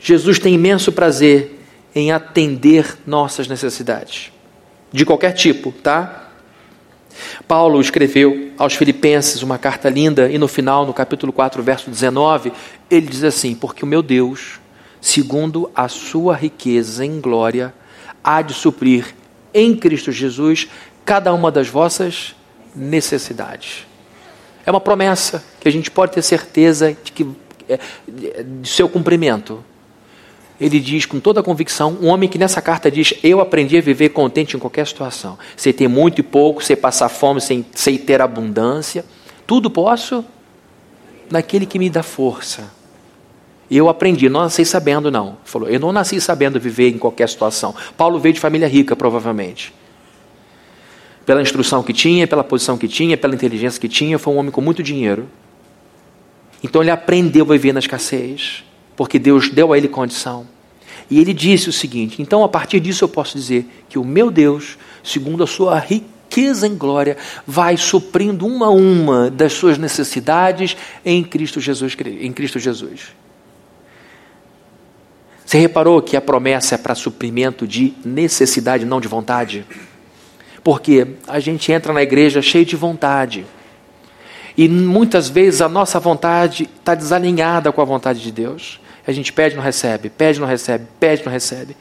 [0.00, 1.58] Jesus tem imenso prazer
[1.94, 4.30] em atender nossas necessidades,
[4.92, 6.24] de qualquer tipo, tá?
[7.48, 12.52] Paulo escreveu aos Filipenses uma carta linda e no final, no capítulo 4, verso 19,
[12.90, 14.60] ele diz assim: Porque o meu Deus
[15.06, 17.72] segundo a sua riqueza em glória,
[18.24, 19.14] há de suprir
[19.54, 20.66] em Cristo Jesus
[21.04, 22.34] cada uma das vossas
[22.74, 23.86] necessidades.
[24.66, 27.24] É uma promessa que a gente pode ter certeza de que
[27.68, 27.78] é,
[28.42, 29.64] de seu cumprimento.
[30.60, 33.80] ele diz com toda a convicção, um homem que nessa carta diz: Eu aprendi a
[33.80, 35.38] viver contente em qualquer situação.
[35.56, 39.04] Sei ter muito e pouco, sei passar fome, sei ter abundância.
[39.46, 40.24] Tudo posso
[41.30, 42.75] naquele que me dá força.
[43.70, 45.36] Eu aprendi, não nasci sabendo, não.
[45.44, 47.74] Falou, eu não nasci sabendo viver em qualquer situação.
[47.96, 49.74] Paulo veio de família rica, provavelmente.
[51.24, 54.52] Pela instrução que tinha, pela posição que tinha, pela inteligência que tinha, foi um homem
[54.52, 55.28] com muito dinheiro.
[56.62, 58.64] Então ele aprendeu a viver na escassez
[58.96, 60.46] porque Deus deu a ele condição.
[61.10, 64.30] E ele disse o seguinte: então a partir disso eu posso dizer que o meu
[64.30, 70.76] Deus, segundo a sua riqueza em glória, vai suprindo uma a uma das suas necessidades
[71.04, 71.96] em Cristo Jesus.
[72.20, 73.12] Em Cristo Jesus.
[75.46, 79.64] Você reparou que a promessa é para suprimento de necessidade, não de vontade?
[80.64, 83.46] Porque a gente entra na igreja cheio de vontade.
[84.56, 88.80] E muitas vezes a nossa vontade está desalinhada com a vontade de Deus.
[89.06, 91.76] A gente pede não recebe, pede não recebe, pede não recebe.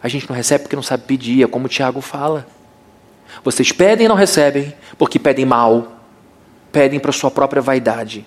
[0.00, 2.46] A gente não recebe porque não sabe pedir, é como o Tiago fala.
[3.42, 6.00] Vocês pedem e não recebem porque pedem mal,
[6.70, 8.24] pedem para sua própria vaidade.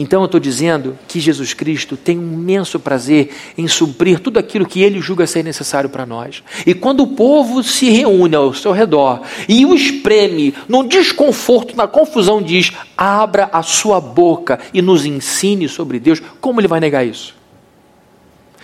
[0.00, 4.64] Então eu estou dizendo que Jesus Cristo tem um imenso prazer em suprir tudo aquilo
[4.64, 6.42] que ele julga ser necessário para nós.
[6.66, 11.86] E quando o povo se reúne ao seu redor e o espreme, num desconforto, na
[11.86, 17.04] confusão, diz: abra a sua boca e nos ensine sobre Deus, como ele vai negar
[17.04, 17.39] isso?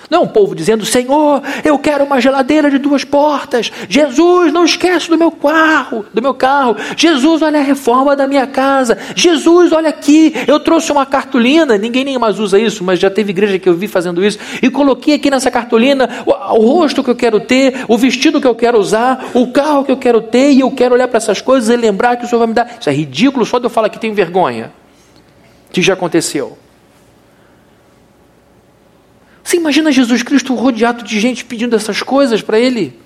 [0.08, 3.72] Não um povo dizendo, Senhor, eu quero uma geladeira de duas portas.
[3.88, 6.76] Jesus, não esquece do meu carro, do meu carro.
[6.96, 8.96] Jesus, olha a reforma da minha casa.
[9.16, 11.76] Jesus, olha aqui, eu trouxe uma cartolina.
[11.76, 14.38] Ninguém nem mais usa isso, mas já teve igreja que eu vi fazendo isso.
[14.62, 18.46] E coloquei aqui nessa cartolina o, o rosto que eu quero ter, o vestido que
[18.46, 20.52] eu quero usar, o carro que eu quero ter.
[20.52, 22.76] E eu quero olhar para essas coisas e lembrar que o Senhor vai me dar.
[22.80, 24.72] Isso é ridículo, só de eu falar que tenho vergonha.
[25.72, 26.56] Que já aconteceu.
[29.46, 32.98] Você imagina Jesus Cristo rodeado de gente pedindo essas coisas para ele?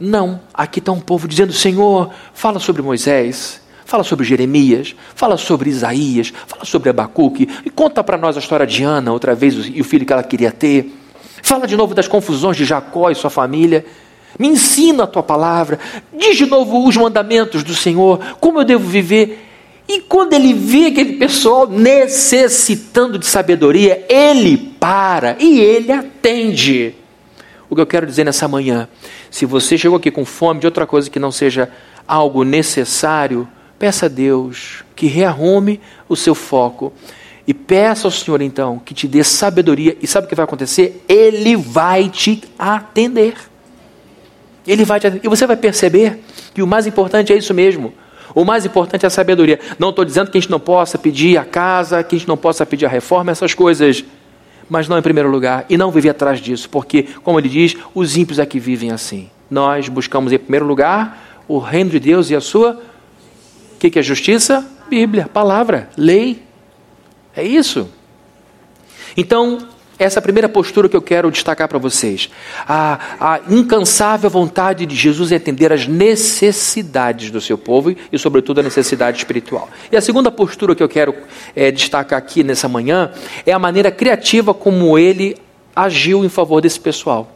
[0.00, 5.68] Não, aqui está um povo dizendo: Senhor, fala sobre Moisés, fala sobre Jeremias, fala sobre
[5.68, 9.82] Isaías, fala sobre Abacuque, e conta para nós a história de Ana, outra vez, e
[9.82, 10.94] o filho que ela queria ter.
[11.42, 13.84] Fala de novo das confusões de Jacó e sua família.
[14.38, 15.78] Me ensina a tua palavra.
[16.18, 19.45] Diz de novo os mandamentos do Senhor, como eu devo viver.
[19.88, 26.94] E quando ele vê aquele pessoal necessitando de sabedoria, ele para e ele atende.
[27.70, 28.88] O que eu quero dizer nessa manhã,
[29.30, 31.70] se você chegou aqui com fome de outra coisa que não seja
[32.06, 36.92] algo necessário, peça a Deus que rearrume o seu foco.
[37.46, 39.96] E peça ao Senhor então que te dê sabedoria.
[40.02, 41.04] E sabe o que vai acontecer?
[41.08, 43.34] Ele vai te atender.
[44.66, 45.24] Ele vai te atender.
[45.24, 46.18] E você vai perceber
[46.52, 47.94] que o mais importante é isso mesmo.
[48.34, 49.58] O mais importante é a sabedoria.
[49.78, 52.36] Não estou dizendo que a gente não possa pedir a casa, que a gente não
[52.36, 54.04] possa pedir a reforma, essas coisas.
[54.68, 55.64] Mas não em primeiro lugar.
[55.68, 56.68] E não viver atrás disso.
[56.68, 59.30] Porque, como ele diz, os ímpios é que vivem assim.
[59.50, 62.80] Nós buscamos em primeiro lugar o reino de Deus e a sua.
[63.74, 64.66] O que, que é justiça?
[64.88, 66.42] Bíblia, palavra, lei.
[67.34, 67.88] É isso.
[69.16, 69.58] Então,
[69.98, 72.30] essa é a primeira postura que eu quero destacar para vocês.
[72.68, 78.60] A, a, incansável vontade de Jesus em atender as necessidades do seu povo e, sobretudo,
[78.60, 79.68] a necessidade espiritual.
[79.90, 81.14] E a segunda postura que eu quero
[81.54, 83.10] é, destacar aqui nessa manhã
[83.46, 85.36] é a maneira criativa como ele
[85.74, 87.35] agiu em favor desse pessoal.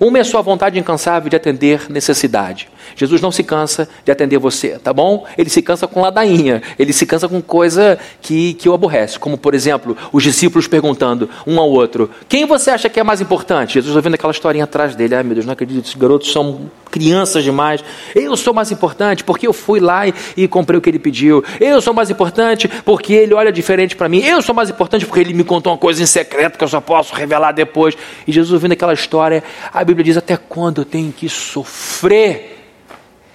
[0.00, 2.68] Uma é a sua vontade incansável de atender necessidade.
[2.96, 5.26] Jesus não se cansa de atender você, tá bom?
[5.36, 9.18] Ele se cansa com ladainha, ele se cansa com coisa que, que o aborrece.
[9.18, 13.20] Como, por exemplo, os discípulos perguntando um ao outro: quem você acha que é mais
[13.20, 13.74] importante?
[13.74, 17.42] Jesus ouvindo aquela historinha atrás dele: ai meu Deus, não acredito, esses garotos são crianças
[17.42, 17.82] demais.
[18.14, 21.42] Eu sou mais importante porque eu fui lá e, e comprei o que ele pediu.
[21.58, 24.22] Eu sou mais importante porque ele olha diferente para mim.
[24.22, 26.80] Eu sou mais importante porque ele me contou uma coisa em secreto que eu só
[26.80, 27.96] posso revelar depois.
[28.26, 29.42] E Jesus ouvindo aquela história,
[29.72, 32.52] a Bíblia diz: até quando eu tenho que sofrer?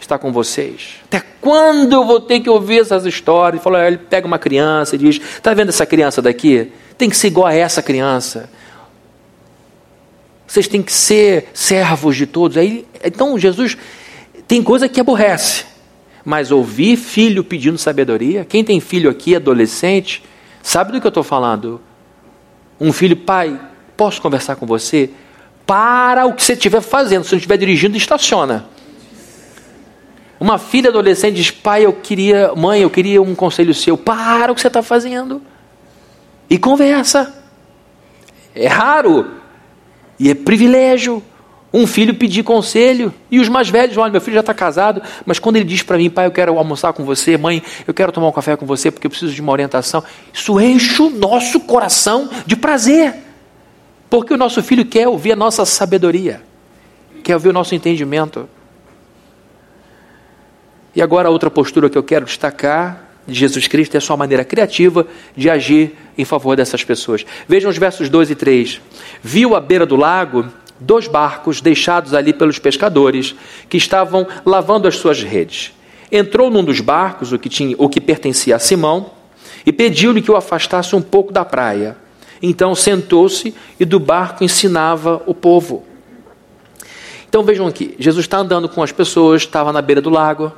[0.08, 0.96] está com vocês?
[1.06, 3.56] Até quando eu vou ter que ouvir essas histórias?
[3.56, 6.72] Ele, fala, ele pega uma criança e diz: Está vendo essa criança daqui?
[6.98, 8.50] Tem que ser igual a essa criança.
[10.48, 12.58] Vocês têm que ser servos de todos.
[12.58, 13.78] Aí, então, Jesus
[14.48, 15.66] tem coisa que aborrece.
[16.24, 20.24] Mas ouvir filho pedindo sabedoria, quem tem filho aqui, adolescente,
[20.62, 21.82] sabe do que eu estou falando?
[22.80, 23.60] Um filho, pai,
[23.96, 25.10] posso conversar com você?
[25.68, 27.24] Para o que você estiver fazendo.
[27.24, 28.66] Se você estiver dirigindo, estaciona.
[30.40, 33.98] Uma filha adolescente diz: Pai, eu queria, mãe, eu queria um conselho seu.
[33.98, 35.42] Para o que você está fazendo
[36.50, 37.34] e conversa.
[38.56, 39.36] É raro
[40.18, 41.22] e é privilégio
[41.74, 45.38] um filho pedir conselho e os mais velhos, olha, meu filho já está casado, mas
[45.38, 48.28] quando ele diz para mim, pai, eu quero almoçar com você, mãe, eu quero tomar
[48.28, 50.04] um café com você porque eu preciso de uma orientação,
[50.34, 53.14] isso enche o nosso coração de prazer,
[54.10, 56.42] porque o nosso filho quer ouvir a nossa sabedoria,
[57.24, 58.48] quer ouvir o nosso entendimento.
[60.96, 64.46] E agora outra postura que eu quero destacar de Jesus Cristo é a sua maneira
[64.46, 65.06] criativa
[65.36, 67.26] de agir em favor dessas pessoas.
[67.48, 68.82] Vejam os versos 2 e 3.
[69.22, 70.46] Viu à beira do lago
[70.80, 73.36] dois barcos deixados ali pelos pescadores
[73.68, 75.74] que estavam lavando as suas redes.
[76.12, 79.12] Entrou num dos barcos, o que, tinha, o que pertencia a Simão,
[79.66, 81.98] e pediu-lhe que o afastasse um pouco da praia.
[82.42, 85.84] Então sentou-se e do barco ensinava o povo.
[87.28, 90.52] Então vejam aqui: Jesus está andando com as pessoas, estava na beira do lago,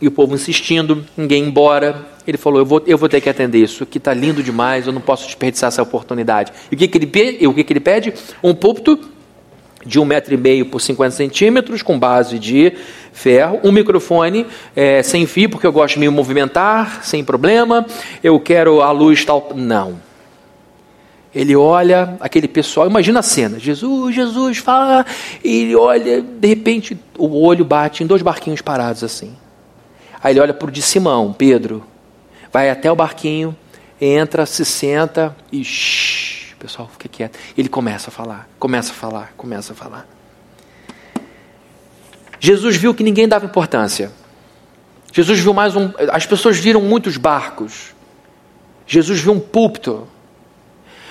[0.00, 2.06] e o povo insistindo, ninguém embora.
[2.26, 4.92] Ele falou: Eu vou, eu vou ter que atender isso, que está lindo demais, eu
[4.92, 6.52] não posso desperdiçar essa oportunidade.
[6.70, 8.12] E o que, que, ele, o que, que ele pede?
[8.42, 8.98] Um púlpito
[9.84, 12.72] de um metro e meio por 50 centímetros, com base de
[13.12, 17.86] ferro, um microfone é, sem fio, porque eu gosto de me movimentar, sem problema,
[18.22, 19.52] eu quero a luz tal.
[19.54, 20.00] Não.
[21.34, 25.06] Ele olha aquele pessoal, imagina a cena: Jesus, Jesus, fala.
[25.42, 29.34] E ele olha, de repente, o olho bate em dois barquinhos parados assim.
[30.22, 31.84] Aí ele olha para o de Simão, Pedro,
[32.52, 33.56] vai até o barquinho,
[34.00, 37.38] entra, se senta e shh, pessoal, fica quieto.
[37.56, 40.06] Ele começa a falar, começa a falar, começa a falar.
[42.44, 44.10] Jesus viu que ninguém dava importância.
[45.12, 45.92] Jesus viu mais um.
[46.10, 47.94] As pessoas viram muitos barcos.
[48.84, 50.08] Jesus viu um púlpito.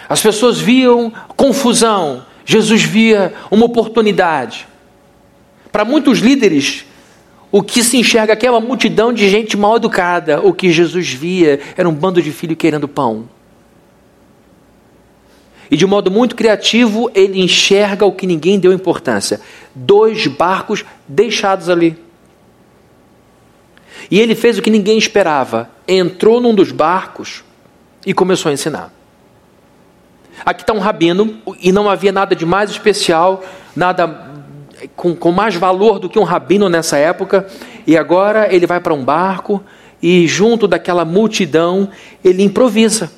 [0.09, 2.25] As pessoas viam confusão.
[2.43, 4.67] Jesus via uma oportunidade.
[5.71, 6.83] Para muitos líderes,
[7.49, 10.41] o que se enxerga aqui é uma multidão de gente mal educada.
[10.41, 13.29] O que Jesus via era um bando de filhos querendo pão.
[15.71, 19.39] E de modo muito criativo, ele enxerga o que ninguém deu importância:
[19.73, 21.97] dois barcos deixados ali.
[24.09, 27.41] E ele fez o que ninguém esperava: entrou num dos barcos
[28.05, 28.93] e começou a ensinar.
[30.45, 33.43] Aqui está um rabino, e não havia nada de mais especial,
[33.75, 34.29] nada
[34.95, 37.47] com, com mais valor do que um rabino nessa época,
[37.85, 39.63] e agora ele vai para um barco
[40.01, 41.89] e, junto daquela multidão,
[42.23, 43.11] ele improvisa.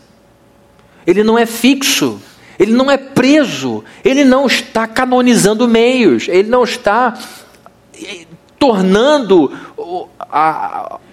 [1.08, 2.22] Ele não é fixo,
[2.60, 7.18] ele não é preso, ele não está canonizando meios, ele não está
[7.96, 8.26] eh,
[8.60, 9.52] tornando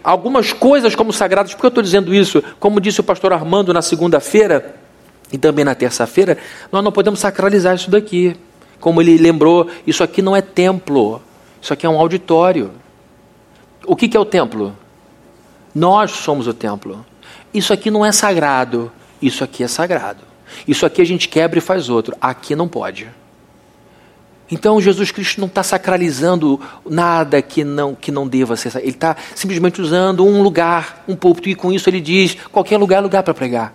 [0.04, 1.52] algumas coisas como sagradas.
[1.52, 2.42] Por que eu estou dizendo isso?
[2.58, 4.76] Como disse o pastor Armando na segunda-feira
[5.32, 6.38] e também na terça-feira,
[6.70, 8.36] nós não podemos sacralizar isso daqui.
[8.78, 11.20] Como ele lembrou, isso aqui não é templo,
[11.60, 12.70] isso aqui é um auditório.
[13.84, 14.76] O que, que é o templo?
[15.74, 17.04] Nós somos o templo.
[17.52, 20.29] Isso aqui não é sagrado, isso aqui é sagrado.
[20.66, 22.16] Isso aqui a gente quebra e faz outro.
[22.20, 23.08] Aqui não pode.
[24.50, 28.74] Então Jesus Cristo não está sacralizando nada que não, que não deva ser.
[28.76, 32.98] Ele está simplesmente usando um lugar, um púlpito, e com isso ele diz: qualquer lugar
[32.98, 33.74] é lugar para pregar.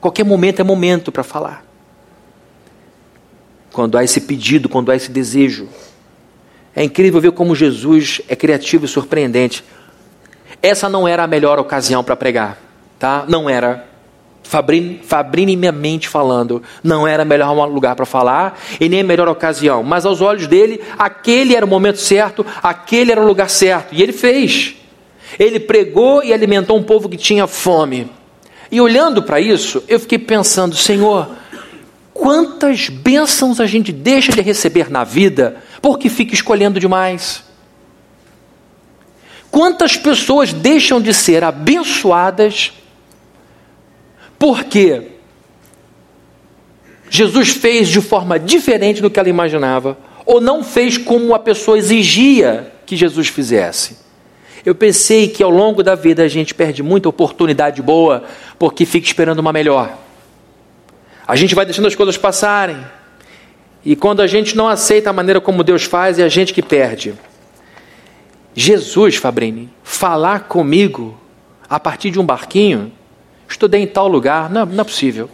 [0.00, 1.66] Qualquer momento é momento para falar
[3.76, 5.68] quando há esse pedido, quando há esse desejo.
[6.74, 9.62] É incrível ver como Jesus é criativo e surpreendente.
[10.62, 12.56] Essa não era a melhor ocasião para pregar,
[12.98, 13.26] tá?
[13.28, 13.86] Não era.
[14.46, 19.82] Fabrini, minha mente falando, não era melhor lugar para falar e nem a melhor ocasião,
[19.82, 24.02] mas aos olhos dele, aquele era o momento certo, aquele era o lugar certo, e
[24.02, 24.74] ele fez.
[25.38, 28.10] Ele pregou e alimentou um povo que tinha fome.
[28.70, 31.28] E olhando para isso, eu fiquei pensando, Senhor,
[32.18, 37.44] Quantas bênçãos a gente deixa de receber na vida porque fica escolhendo demais?
[39.50, 42.72] Quantas pessoas deixam de ser abençoadas
[44.38, 45.02] porque
[47.08, 51.78] Jesus fez de forma diferente do que ela imaginava, ou não fez como a pessoa
[51.78, 53.98] exigia que Jesus fizesse?
[54.64, 58.24] Eu pensei que ao longo da vida a gente perde muita oportunidade boa
[58.58, 59.96] porque fica esperando uma melhor.
[61.26, 62.76] A gente vai deixando as coisas passarem.
[63.84, 66.62] E quando a gente não aceita a maneira como Deus faz, é a gente que
[66.62, 67.14] perde.
[68.54, 71.16] Jesus, Fabrini, falar comigo
[71.68, 72.90] a partir de um barquinho,
[73.48, 75.30] estudei em tal lugar, não, não é possível.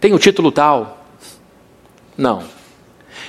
[0.00, 1.04] Tem o título tal.
[2.16, 2.42] Não.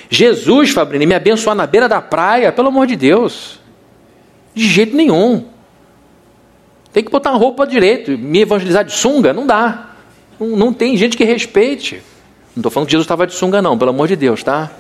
[0.10, 3.60] Jesus, Fabrini, me abençoar na beira da praia, pelo amor de Deus.
[4.54, 5.46] De jeito nenhum.
[6.92, 9.92] Tem que botar uma roupa direito, me evangelizar de sunga, não dá.
[10.40, 12.02] Não, não tem gente que respeite.
[12.56, 14.72] Não estou falando que Jesus estava de sunga, não, pelo amor de Deus, tá?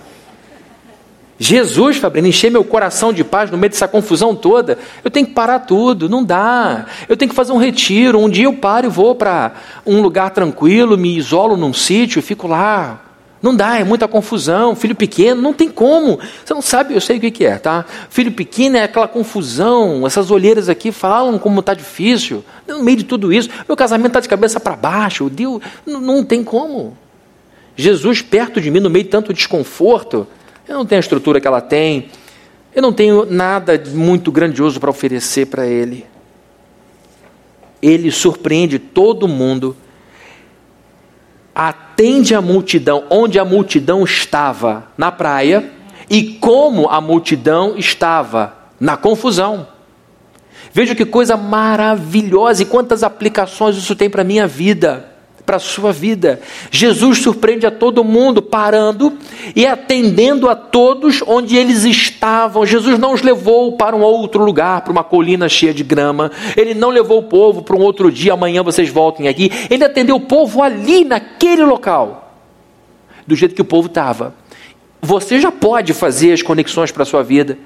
[1.43, 5.33] Jesus, Fabrina, encher meu coração de paz no meio dessa confusão toda, eu tenho que
[5.33, 6.85] parar tudo, não dá.
[7.09, 8.19] Eu tenho que fazer um retiro.
[8.19, 12.45] Um dia eu paro e vou para um lugar tranquilo, me isolo num sítio, fico
[12.45, 13.01] lá
[13.41, 14.75] Não dá, é muita confusão.
[14.75, 16.19] Filho pequeno, não tem como.
[16.45, 17.85] Você não sabe, eu sei o que é, tá?
[18.11, 20.05] Filho pequeno é aquela confusão.
[20.05, 22.45] Essas olheiras aqui falam como está difícil.
[22.67, 25.27] No meio de tudo isso, meu casamento está de cabeça para baixo.
[25.27, 26.95] Deus, não, não tem como.
[27.75, 30.27] Jesus perto de mim, no meio de tanto desconforto,
[30.71, 32.09] eu não tenho a estrutura que ela tem.
[32.73, 36.05] Eu não tenho nada muito grandioso para oferecer para Ele.
[37.81, 39.75] Ele surpreende todo mundo
[41.53, 45.69] atende a multidão onde a multidão estava na praia
[46.09, 49.67] e como a multidão estava na confusão.
[50.73, 55.10] Veja que coisa maravilhosa e quantas aplicações isso tem para a minha vida
[55.51, 56.39] para a sua vida.
[56.71, 59.17] Jesus surpreende a todo mundo, parando
[59.53, 62.65] e atendendo a todos onde eles estavam.
[62.65, 66.31] Jesus não os levou para um outro lugar, para uma colina cheia de grama.
[66.55, 69.51] Ele não levou o povo para um outro dia, amanhã vocês voltem aqui.
[69.69, 72.33] Ele atendeu o povo ali, naquele local,
[73.27, 74.33] do jeito que o povo estava.
[75.01, 77.57] Você já pode fazer as conexões para a sua vida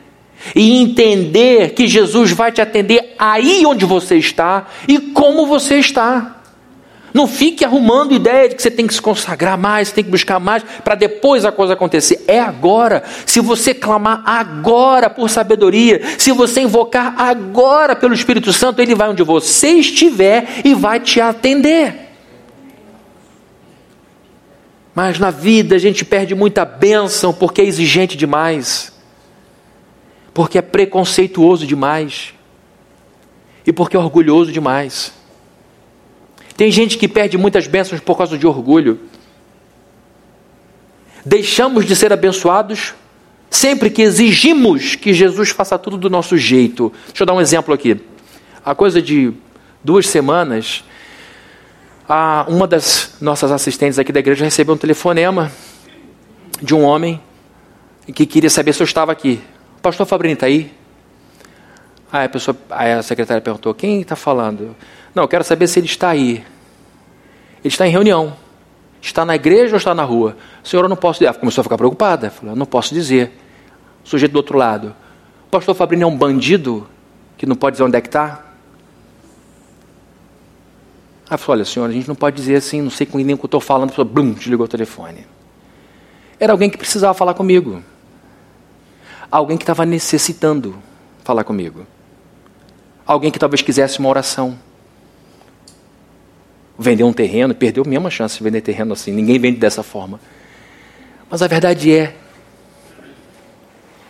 [0.56, 6.36] e entender que Jesus vai te atender aí onde você está e como você está.
[7.16, 10.38] Não fique arrumando ideia de que você tem que se consagrar mais, tem que buscar
[10.38, 12.26] mais, para depois a coisa acontecer.
[12.28, 13.06] É agora.
[13.26, 19.08] Se você clamar agora por sabedoria, se você invocar agora pelo Espírito Santo, ele vai
[19.08, 22.10] onde você estiver e vai te atender.
[24.94, 28.92] Mas na vida a gente perde muita bênção porque é exigente demais,
[30.34, 32.34] porque é preconceituoso demais
[33.66, 35.14] e porque é orgulhoso demais.
[36.56, 39.00] Tem gente que perde muitas bênçãos por causa de orgulho.
[41.26, 42.94] Deixamos de ser abençoados
[43.50, 46.94] sempre que exigimos que Jesus faça tudo do nosso jeito.
[47.08, 48.00] Deixa eu dar um exemplo aqui.
[48.64, 49.34] A coisa de
[49.84, 50.84] duas semanas,
[52.08, 55.52] a, uma das nossas assistentes aqui da igreja recebeu um telefonema
[56.62, 57.22] de um homem
[58.14, 59.42] que queria saber se eu estava aqui.
[59.82, 60.72] Pastor Fabrini está aí?
[62.12, 64.76] Aí a, pessoa, aí a secretária perguntou: quem está falando?
[65.16, 66.46] Não, eu quero saber se ele está aí.
[67.64, 68.36] Ele está em reunião.
[69.02, 70.36] Está na igreja ou está na rua?
[70.62, 71.28] Senhor, eu não posso dizer.
[71.28, 72.30] Ela começou a ficar preocupada.
[72.30, 73.32] Falou, eu não posso dizer.
[74.04, 74.94] O sujeito do outro lado.
[75.48, 76.86] O pastor Fabrini é um bandido
[77.38, 78.44] que não pode dizer onde é que está?
[81.30, 83.38] Ela falou, olha, senhor, a gente não pode dizer assim, não sei com nem o
[83.38, 83.86] que eu estou falando.
[83.86, 85.26] A pessoa, blum, desligou o telefone.
[86.38, 87.82] Era alguém que precisava falar comigo.
[89.32, 90.76] Alguém que estava necessitando
[91.24, 91.88] falar comigo.
[93.08, 94.58] Alguém que talvez quisesse uma oração
[96.78, 99.12] vender um terreno, perdeu a mesma chance de vender terreno assim.
[99.12, 100.20] Ninguém vende dessa forma.
[101.30, 102.16] Mas a verdade é,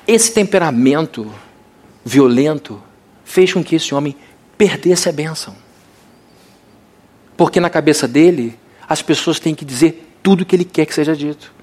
[0.08, 1.32] esse temperamento
[2.04, 2.82] violento
[3.24, 4.16] fez com que esse homem
[4.58, 5.56] perdesse a bênção.
[7.36, 8.58] Porque na cabeça dele,
[8.88, 11.54] as pessoas têm que dizer tudo o que ele quer que seja dito.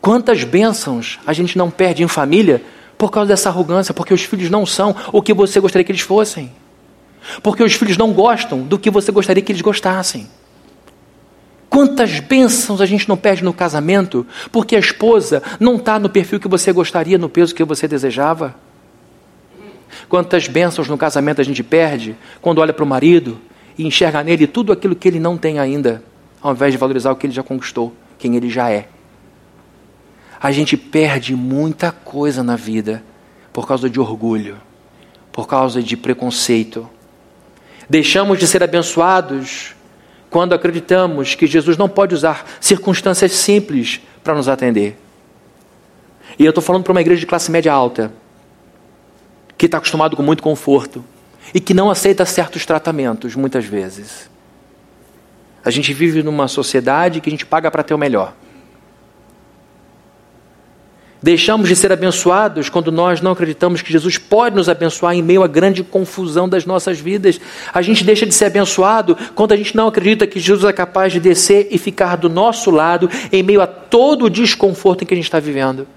[0.00, 2.62] Quantas bênçãos a gente não perde em família
[2.96, 6.00] por causa dessa arrogância, porque os filhos não são o que você gostaria que eles
[6.00, 6.52] fossem.
[7.42, 10.28] Porque os filhos não gostam do que você gostaria que eles gostassem.
[11.68, 16.40] Quantas bênçãos a gente não perde no casamento porque a esposa não está no perfil
[16.40, 18.54] que você gostaria, no peso que você desejava?
[20.08, 23.38] Quantas bênçãos no casamento a gente perde quando olha para o marido
[23.76, 26.02] e enxerga nele tudo aquilo que ele não tem ainda,
[26.40, 28.88] ao invés de valorizar o que ele já conquistou, quem ele já é?
[30.40, 33.02] A gente perde muita coisa na vida
[33.52, 34.56] por causa de orgulho,
[35.30, 36.88] por causa de preconceito
[37.88, 39.74] Deixamos de ser abençoados
[40.28, 44.98] quando acreditamos que Jesus não pode usar circunstâncias simples para nos atender.
[46.38, 48.12] E eu estou falando para uma igreja de classe média alta,
[49.56, 51.04] que está acostumado com muito conforto
[51.54, 54.30] e que não aceita certos tratamentos, muitas vezes.
[55.64, 58.34] A gente vive numa sociedade que a gente paga para ter o melhor.
[61.20, 65.42] Deixamos de ser abençoados quando nós não acreditamos que Jesus pode nos abençoar em meio
[65.42, 67.40] à grande confusão das nossas vidas.
[67.74, 71.12] A gente deixa de ser abençoado quando a gente não acredita que Jesus é capaz
[71.12, 75.14] de descer e ficar do nosso lado em meio a todo o desconforto em que
[75.14, 75.88] a gente está vivendo.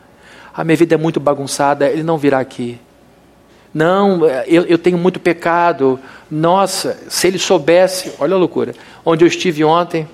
[0.52, 2.80] A minha vida é muito bagunçada, ele não virá aqui.
[3.72, 6.00] Não, eu, eu tenho muito pecado.
[6.30, 8.74] Nossa, se ele soubesse, olha a loucura,
[9.06, 10.08] onde eu estive ontem.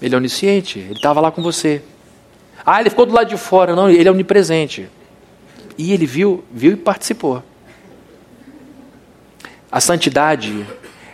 [0.00, 1.82] Ele é onisciente, ele estava lá com você.
[2.64, 3.74] Ah, ele ficou do lado de fora.
[3.74, 4.88] Não, ele é onipresente.
[5.76, 7.42] E ele viu, viu e participou.
[9.70, 10.66] A santidade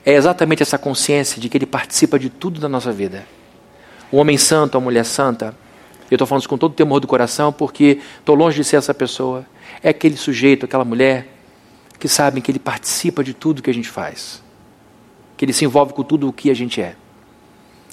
[0.04, 3.26] é exatamente essa consciência de que ele participa de tudo da nossa vida.
[4.10, 5.54] O homem santo, a mulher santa,
[6.10, 8.76] eu estou falando isso com todo o temor do coração porque estou longe de ser
[8.76, 9.46] essa pessoa.
[9.82, 11.28] É aquele sujeito, aquela mulher
[11.98, 14.42] que sabem que ele participa de tudo que a gente faz,
[15.36, 16.96] que ele se envolve com tudo o que a gente é.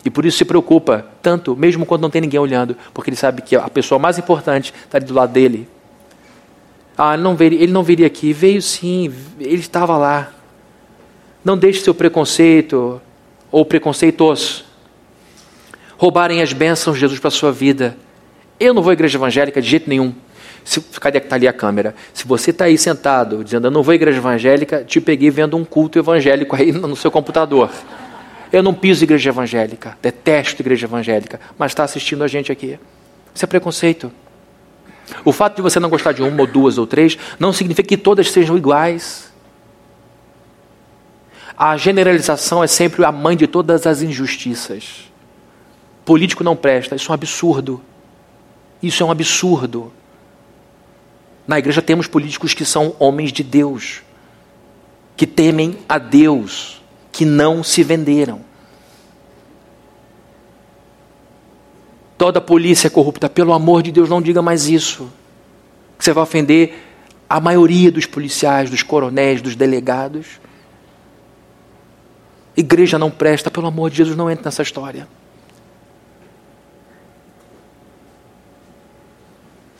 [0.06, 3.42] E por isso se preocupa tanto, mesmo quando não tem ninguém olhando, porque ele sabe
[3.42, 5.68] que a pessoa mais importante está ali do lado dele.
[6.96, 8.32] Ah, não veria, ele não viria aqui.
[8.32, 10.32] Veio sim, ele estava lá.
[11.44, 13.02] Não deixe seu preconceito
[13.52, 14.64] ou preconceitos
[15.98, 17.98] roubarem as bênçãos de Jesus para a sua vida.
[18.60, 20.14] Eu não vou à igreja evangélica de jeito nenhum.
[20.64, 21.96] Se, cadê que está ali a câmera?
[22.14, 25.58] Se você está aí sentado dizendo, eu não vou à igreja evangélica, te peguei vendo
[25.58, 27.70] um culto evangélico aí no seu computador.
[28.52, 32.80] Eu não piso igreja evangélica, detesto igreja evangélica, mas está assistindo a gente aqui.
[33.34, 34.12] Isso é preconceito.
[35.24, 37.98] O fato de você não gostar de uma ou duas ou três não significa que
[37.98, 39.32] todas sejam iguais.
[41.58, 45.12] A generalização é sempre a mãe de todas as injustiças.
[46.04, 47.82] Político não presta, isso é um absurdo.
[48.82, 49.92] Isso é um absurdo.
[51.48, 54.02] Na igreja temos políticos que são homens de Deus,
[55.16, 56.82] que temem a Deus,
[57.16, 58.42] que não se venderam.
[62.18, 65.10] Toda polícia é corrupta, pelo amor de Deus, não diga mais isso.
[65.98, 66.78] Você vai ofender
[67.30, 70.42] a maioria dos policiais, dos coronéis, dos delegados.
[72.58, 75.08] Igreja não presta, pelo amor de Jesus, não entre nessa história.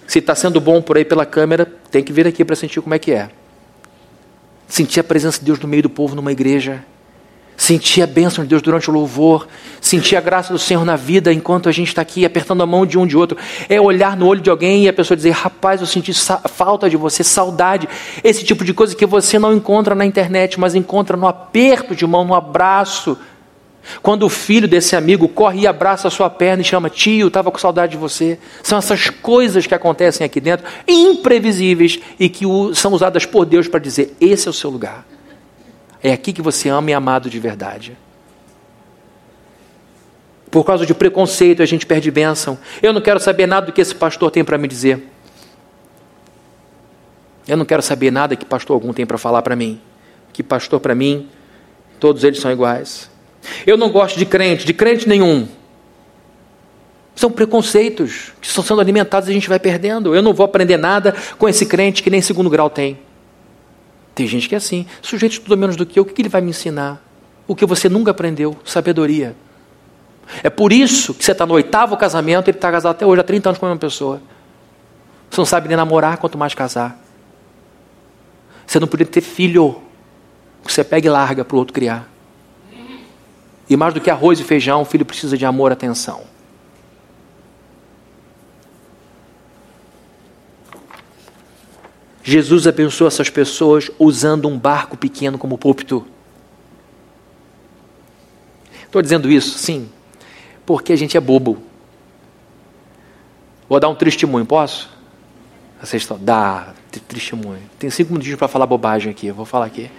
[0.08, 2.96] Se está sendo bom por aí pela câmera, tem que vir aqui para sentir como
[2.96, 3.30] é que é.
[4.70, 6.86] Sentir a presença de Deus no meio do povo numa igreja.
[7.58, 9.48] Sentir a bênção de Deus durante o louvor.
[9.80, 12.86] Sentir a graça do Senhor na vida enquanto a gente está aqui apertando a mão
[12.86, 13.38] de um de outro.
[13.70, 16.12] É olhar no olho de alguém e a pessoa dizer: Rapaz, eu senti
[16.50, 17.88] falta de você, saudade.
[18.24, 22.06] Esse tipo de coisa que você não encontra na internet, mas encontra no aperto de
[22.06, 23.18] mão, no abraço
[24.02, 27.52] quando o filho desse amigo corre e abraça a sua perna e chama, tio, estava
[27.52, 28.40] com saudade de você.
[28.64, 33.80] São essas coisas que acontecem aqui dentro, imprevisíveis, e que são usadas por Deus para
[33.80, 35.06] dizer: esse é o seu lugar.
[36.06, 37.98] É aqui que você ama e é amado de verdade.
[40.52, 42.60] Por causa de preconceito, a gente perde bênção.
[42.80, 45.04] Eu não quero saber nada do que esse pastor tem para me dizer.
[47.48, 49.82] Eu não quero saber nada que pastor algum tem para falar para mim.
[50.32, 51.28] Que pastor para mim,
[52.00, 53.10] todos eles são iguais.
[53.66, 55.48] Eu não gosto de crente, de crente nenhum.
[57.16, 60.16] São preconceitos que estão sendo alimentados e a gente vai perdendo.
[60.16, 63.00] Eu não vou aprender nada com esse crente que nem segundo grau tem.
[64.16, 64.88] Tem gente que é assim.
[65.02, 67.04] Sujeito estuda menos do que eu, o que ele vai me ensinar?
[67.46, 68.56] O que você nunca aprendeu?
[68.64, 69.36] Sabedoria.
[70.42, 73.20] É por isso que você está no oitavo casamento e ele está casado até hoje,
[73.20, 74.22] há 30 anos com a mesma pessoa.
[75.30, 76.98] Você não sabe nem namorar, quanto mais casar.
[78.66, 79.82] Você não podia ter filho.
[80.64, 82.10] Você pega e larga para o outro criar.
[83.70, 86.24] E mais do que arroz e feijão, o filho precisa de amor e atenção.
[92.28, 96.04] Jesus abençoa essas pessoas usando um barco pequeno como púlpito.
[98.84, 99.88] Estou dizendo isso, sim,
[100.66, 101.62] porque a gente é bobo.
[103.70, 104.90] Vou dar um testemunho, posso?
[105.80, 106.18] Vocês estão.
[106.20, 106.74] Dá,
[107.08, 107.62] testemunho.
[107.78, 109.92] Tem cinco minutos para falar bobagem aqui, eu vou falar aqui.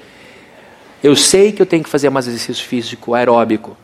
[1.05, 3.77] Eu sei que eu tenho que fazer mais exercício físico aeróbico.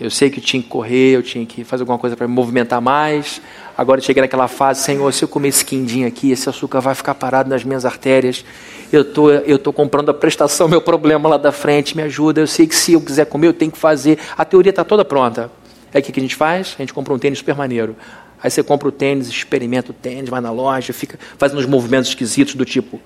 [0.00, 2.34] Eu sei que eu tinha que correr, eu tinha que fazer alguma coisa para me
[2.34, 3.40] movimentar mais.
[3.76, 6.94] Agora eu cheguei naquela fase, Senhor, se eu comer esse quindim aqui, esse açúcar vai
[6.94, 8.44] ficar parado nas minhas artérias.
[8.92, 12.40] Eu tô, eu tô comprando a prestação, meu problema lá da frente, me ajuda.
[12.40, 14.18] Eu sei que se eu quiser comer, eu tenho que fazer.
[14.36, 15.50] A teoria está toda pronta.
[15.92, 16.74] É o que a gente faz?
[16.78, 17.96] A gente compra um tênis super maneiro.
[18.42, 22.08] Aí você compra o tênis, experimenta o tênis, vai na loja, fica fazendo uns movimentos
[22.08, 23.00] esquisitos do tipo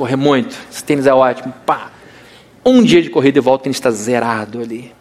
[0.00, 1.90] correr muito, esse tênis é ótimo, pá.
[2.64, 4.92] Um dia de corrida e volta, tênis está zerado ali.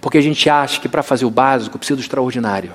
[0.00, 2.72] Porque a gente acha que para fazer o básico precisa do extraordinário.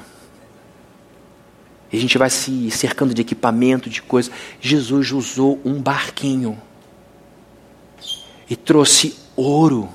[1.91, 4.31] E a gente vai se cercando de equipamento, de coisa.
[4.59, 6.59] Jesus usou um barquinho
[8.49, 9.87] e trouxe ouro.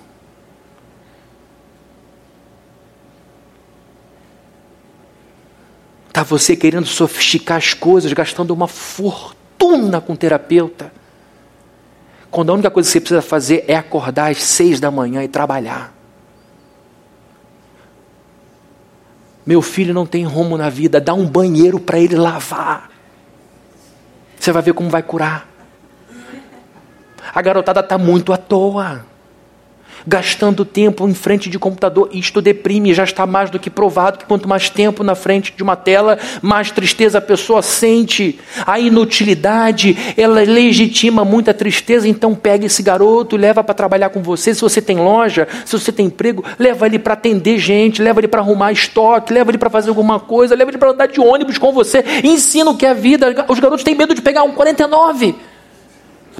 [6.06, 10.92] Está você querendo sofisticar as coisas, gastando uma fortuna com terapeuta.
[12.30, 15.28] Quando a única coisa que você precisa fazer é acordar às seis da manhã e
[15.28, 15.92] trabalhar.
[19.46, 22.90] Meu filho não tem rumo na vida, dá um banheiro para ele lavar.
[24.38, 25.48] Você vai ver como vai curar.
[27.34, 29.04] A garotada está muito à toa
[30.08, 32.08] gastando tempo em frente de computador.
[32.12, 35.62] Isto deprime, já está mais do que provado que quanto mais tempo na frente de
[35.62, 38.40] uma tela, mais tristeza a pessoa sente.
[38.66, 44.54] A inutilidade, ela legitima muita tristeza, então pega esse garoto, leva para trabalhar com você.
[44.54, 48.28] Se você tem loja, se você tem emprego, leva ele para atender gente, leva ele
[48.28, 51.58] para arrumar estoque, leva ele para fazer alguma coisa, leva ele para andar de ônibus
[51.58, 53.44] com você, ensina o que é vida.
[53.46, 55.34] Os garotos têm medo de pegar um 49.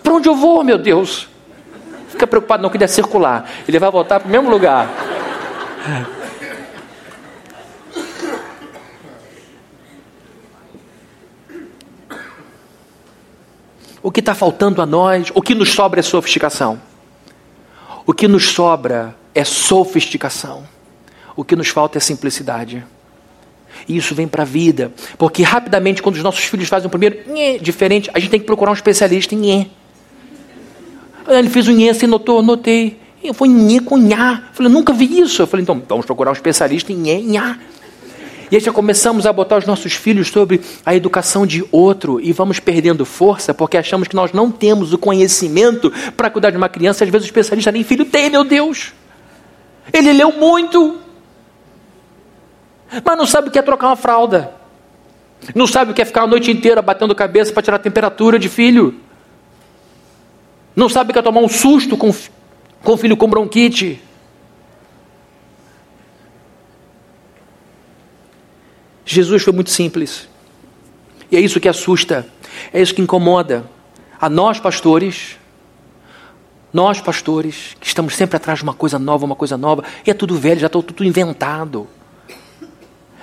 [0.03, 1.29] Para onde eu vou, meu Deus?
[2.19, 3.49] Fica preocupado não que ele é circular.
[3.67, 4.91] Ele vai voltar para o mesmo lugar.
[14.03, 16.81] O que está faltando a nós, o que nos sobra é sofisticação.
[18.05, 20.67] O que nos sobra é sofisticação.
[21.37, 22.85] O que nos falta é simplicidade.
[23.87, 24.93] E isso vem para a vida.
[25.17, 27.19] Porque rapidamente, quando os nossos filhos fazem o primeiro
[27.61, 29.71] diferente, a gente tem que procurar um especialista em.
[31.29, 32.43] Ele fez o nhê, você notou?
[32.43, 32.99] Notei.
[33.23, 34.45] Eu fui nhê com nhá.
[34.53, 35.43] Falei, nunca vi isso.
[35.43, 37.59] Eu falei, então vamos procurar um especialista em nhê, nhá.
[38.51, 42.33] E aí já começamos a botar os nossos filhos sobre a educação de outro e
[42.33, 46.69] vamos perdendo força porque achamos que nós não temos o conhecimento para cuidar de uma
[46.69, 47.05] criança.
[47.05, 48.95] Às vezes o especialista nem filho tem, meu Deus.
[49.93, 50.97] Ele leu muito,
[53.05, 54.55] mas não sabe o que é trocar uma fralda.
[55.55, 58.39] Não sabe o que é ficar a noite inteira batendo cabeça para tirar a temperatura
[58.39, 58.95] de filho.
[60.79, 62.15] Não sabe o que é tomar um susto com,
[62.85, 64.01] com filho com bronquite.
[69.05, 70.29] Jesus foi muito simples.
[71.33, 72.29] E é isso que assusta,
[72.73, 73.69] é isso que incomoda
[74.21, 75.37] a nós pastores,
[76.73, 80.15] nós pastores, que estamos sempre atrás de uma coisa nova, uma coisa nova, e é
[80.15, 81.89] tudo velho, já está tudo inventado.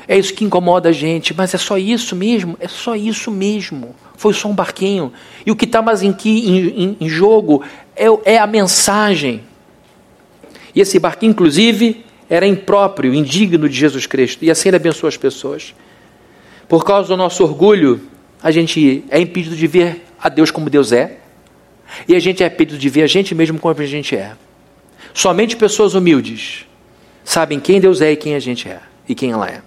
[0.08, 3.96] É isso que incomoda a gente, mas é só isso mesmo, é só isso mesmo.
[4.16, 5.12] Foi só um barquinho.
[5.46, 7.64] E o que está mais em, em, em jogo
[7.96, 9.42] é, é a mensagem.
[10.76, 15.18] E esse barquinho, inclusive, era impróprio, indigno de Jesus Cristo, e assim ele abençoa as
[15.18, 15.74] pessoas.
[16.68, 18.02] Por causa do nosso orgulho,
[18.42, 21.18] a gente é impedido de ver a Deus como Deus é,
[22.08, 24.34] e a gente é impedido de ver a gente mesmo como a gente é.
[25.14, 26.66] Somente pessoas humildes
[27.24, 29.62] sabem quem Deus é e quem a gente é, e quem ela é.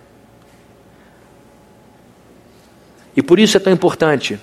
[3.18, 4.38] E por isso é tão importante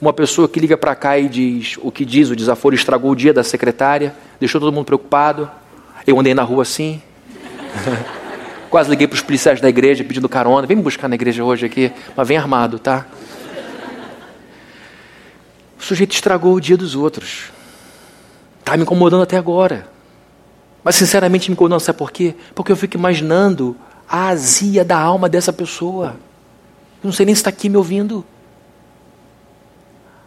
[0.00, 3.16] uma pessoa que liga para cá e diz o que diz, o desaforo estragou o
[3.16, 5.50] dia da secretária, deixou todo mundo preocupado.
[6.06, 7.02] Eu andei na rua assim,
[8.70, 10.68] Quase liguei para os policiais da igreja pedindo carona.
[10.68, 13.04] Vem me buscar na igreja hoje aqui, mas vem armado, tá?
[15.76, 17.50] O sujeito estragou o dia dos outros.
[18.60, 19.88] Está me incomodando até agora.
[20.84, 22.36] Mas sinceramente me incomodando, sabe por quê?
[22.54, 23.76] Porque eu fico imaginando
[24.08, 26.14] a azia da alma dessa pessoa.
[27.02, 28.24] Não sei nem se está aqui me ouvindo.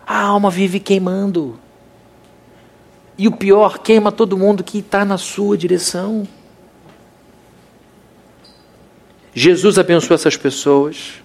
[0.06, 1.60] A alma vive queimando.
[3.18, 6.28] E o pior, queima todo mundo que está na sua direção.
[9.34, 11.24] Jesus abençoou essas pessoas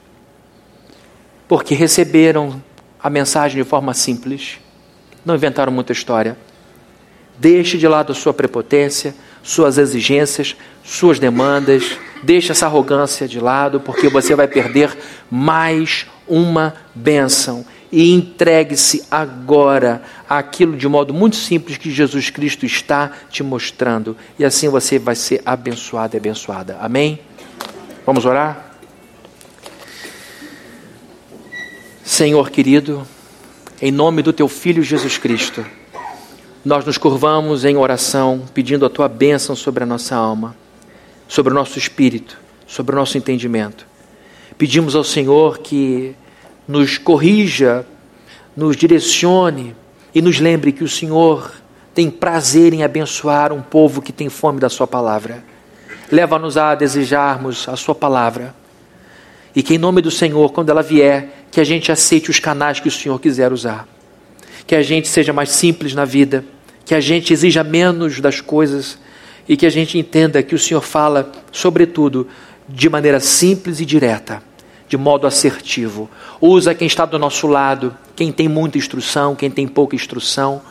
[1.47, 2.63] porque receberam
[3.03, 4.59] a mensagem de forma simples,
[5.25, 6.37] não inventaram muita história.
[7.39, 13.81] Deixe de lado a sua prepotência, suas exigências, suas demandas, deixe essa arrogância de lado,
[13.81, 14.97] porque você vai perder
[15.31, 17.65] mais uma bênção.
[17.91, 24.17] E entregue-se agora àquilo de modo muito simples que Jesus Cristo está te mostrando.
[24.39, 26.77] E assim você vai ser abençoado e abençoada.
[26.81, 27.19] Amém?
[28.05, 28.69] Vamos orar?
[32.05, 33.07] Senhor querido,
[33.81, 35.65] em nome do teu Filho Jesus Cristo,
[36.65, 40.57] nós nos curvamos em oração, pedindo a tua bênção sobre a nossa alma,
[41.29, 43.87] sobre o nosso espírito, sobre o nosso entendimento.
[44.57, 46.17] Pedimos ao Senhor que
[46.67, 47.87] nos corrija,
[48.57, 49.75] nos direcione
[50.15, 51.53] e nos lembre que o Senhor
[51.95, 55.45] tem prazer em abençoar um povo que tem fome da Sua palavra.
[56.11, 58.55] Leva-nos a desejarmos a Sua palavra.
[59.55, 62.81] E que em nome do Senhor, quando ela vier, que a gente aceite os canais
[62.81, 63.87] que o Senhor quiser usar.
[64.69, 66.45] Que a gente seja mais simples na vida.
[66.85, 68.97] Que a gente exija menos das coisas.
[69.49, 72.29] E que a gente entenda que o Senhor fala, sobretudo,
[72.69, 74.41] de maneira simples e direta,
[74.89, 76.09] de modo assertivo.
[76.41, 80.63] Usa quem está do nosso lado, quem tem muita instrução, quem tem pouca instrução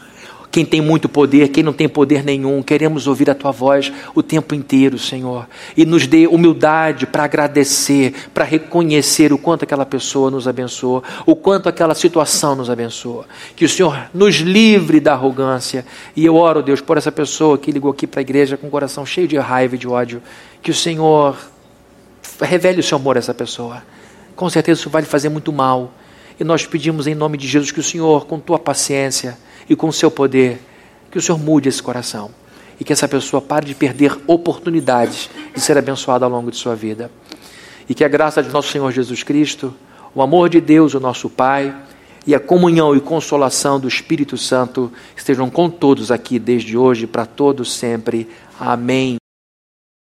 [0.51, 2.63] quem tem muito poder, quem não tem poder nenhum.
[2.63, 5.47] Queremos ouvir a tua voz o tempo inteiro, Senhor.
[5.75, 11.35] E nos dê humildade para agradecer, para reconhecer o quanto aquela pessoa nos abençoou, o
[11.35, 13.25] quanto aquela situação nos abençoa.
[13.55, 15.85] Que o Senhor nos livre da arrogância.
[16.15, 18.71] E eu oro, Deus, por essa pessoa que ligou aqui para a igreja com o
[18.71, 20.21] coração cheio de raiva e de ódio.
[20.61, 21.37] Que o Senhor
[22.41, 23.83] revele o seu amor a essa pessoa.
[24.35, 25.91] Com certeza isso vai lhe fazer muito mal.
[26.39, 29.37] E nós pedimos em nome de Jesus que o Senhor, com tua paciência,
[29.69, 30.59] e com o seu poder,
[31.11, 32.31] que o Senhor mude esse coração
[32.79, 36.75] e que essa pessoa pare de perder oportunidades de ser abençoada ao longo de sua
[36.75, 37.11] vida.
[37.89, 39.73] E que a graça de nosso Senhor Jesus Cristo,
[40.13, 41.75] o amor de Deus, o nosso Pai,
[42.25, 47.25] e a comunhão e consolação do Espírito Santo estejam com todos aqui desde hoje para
[47.25, 48.27] todos sempre.
[48.59, 49.17] Amém.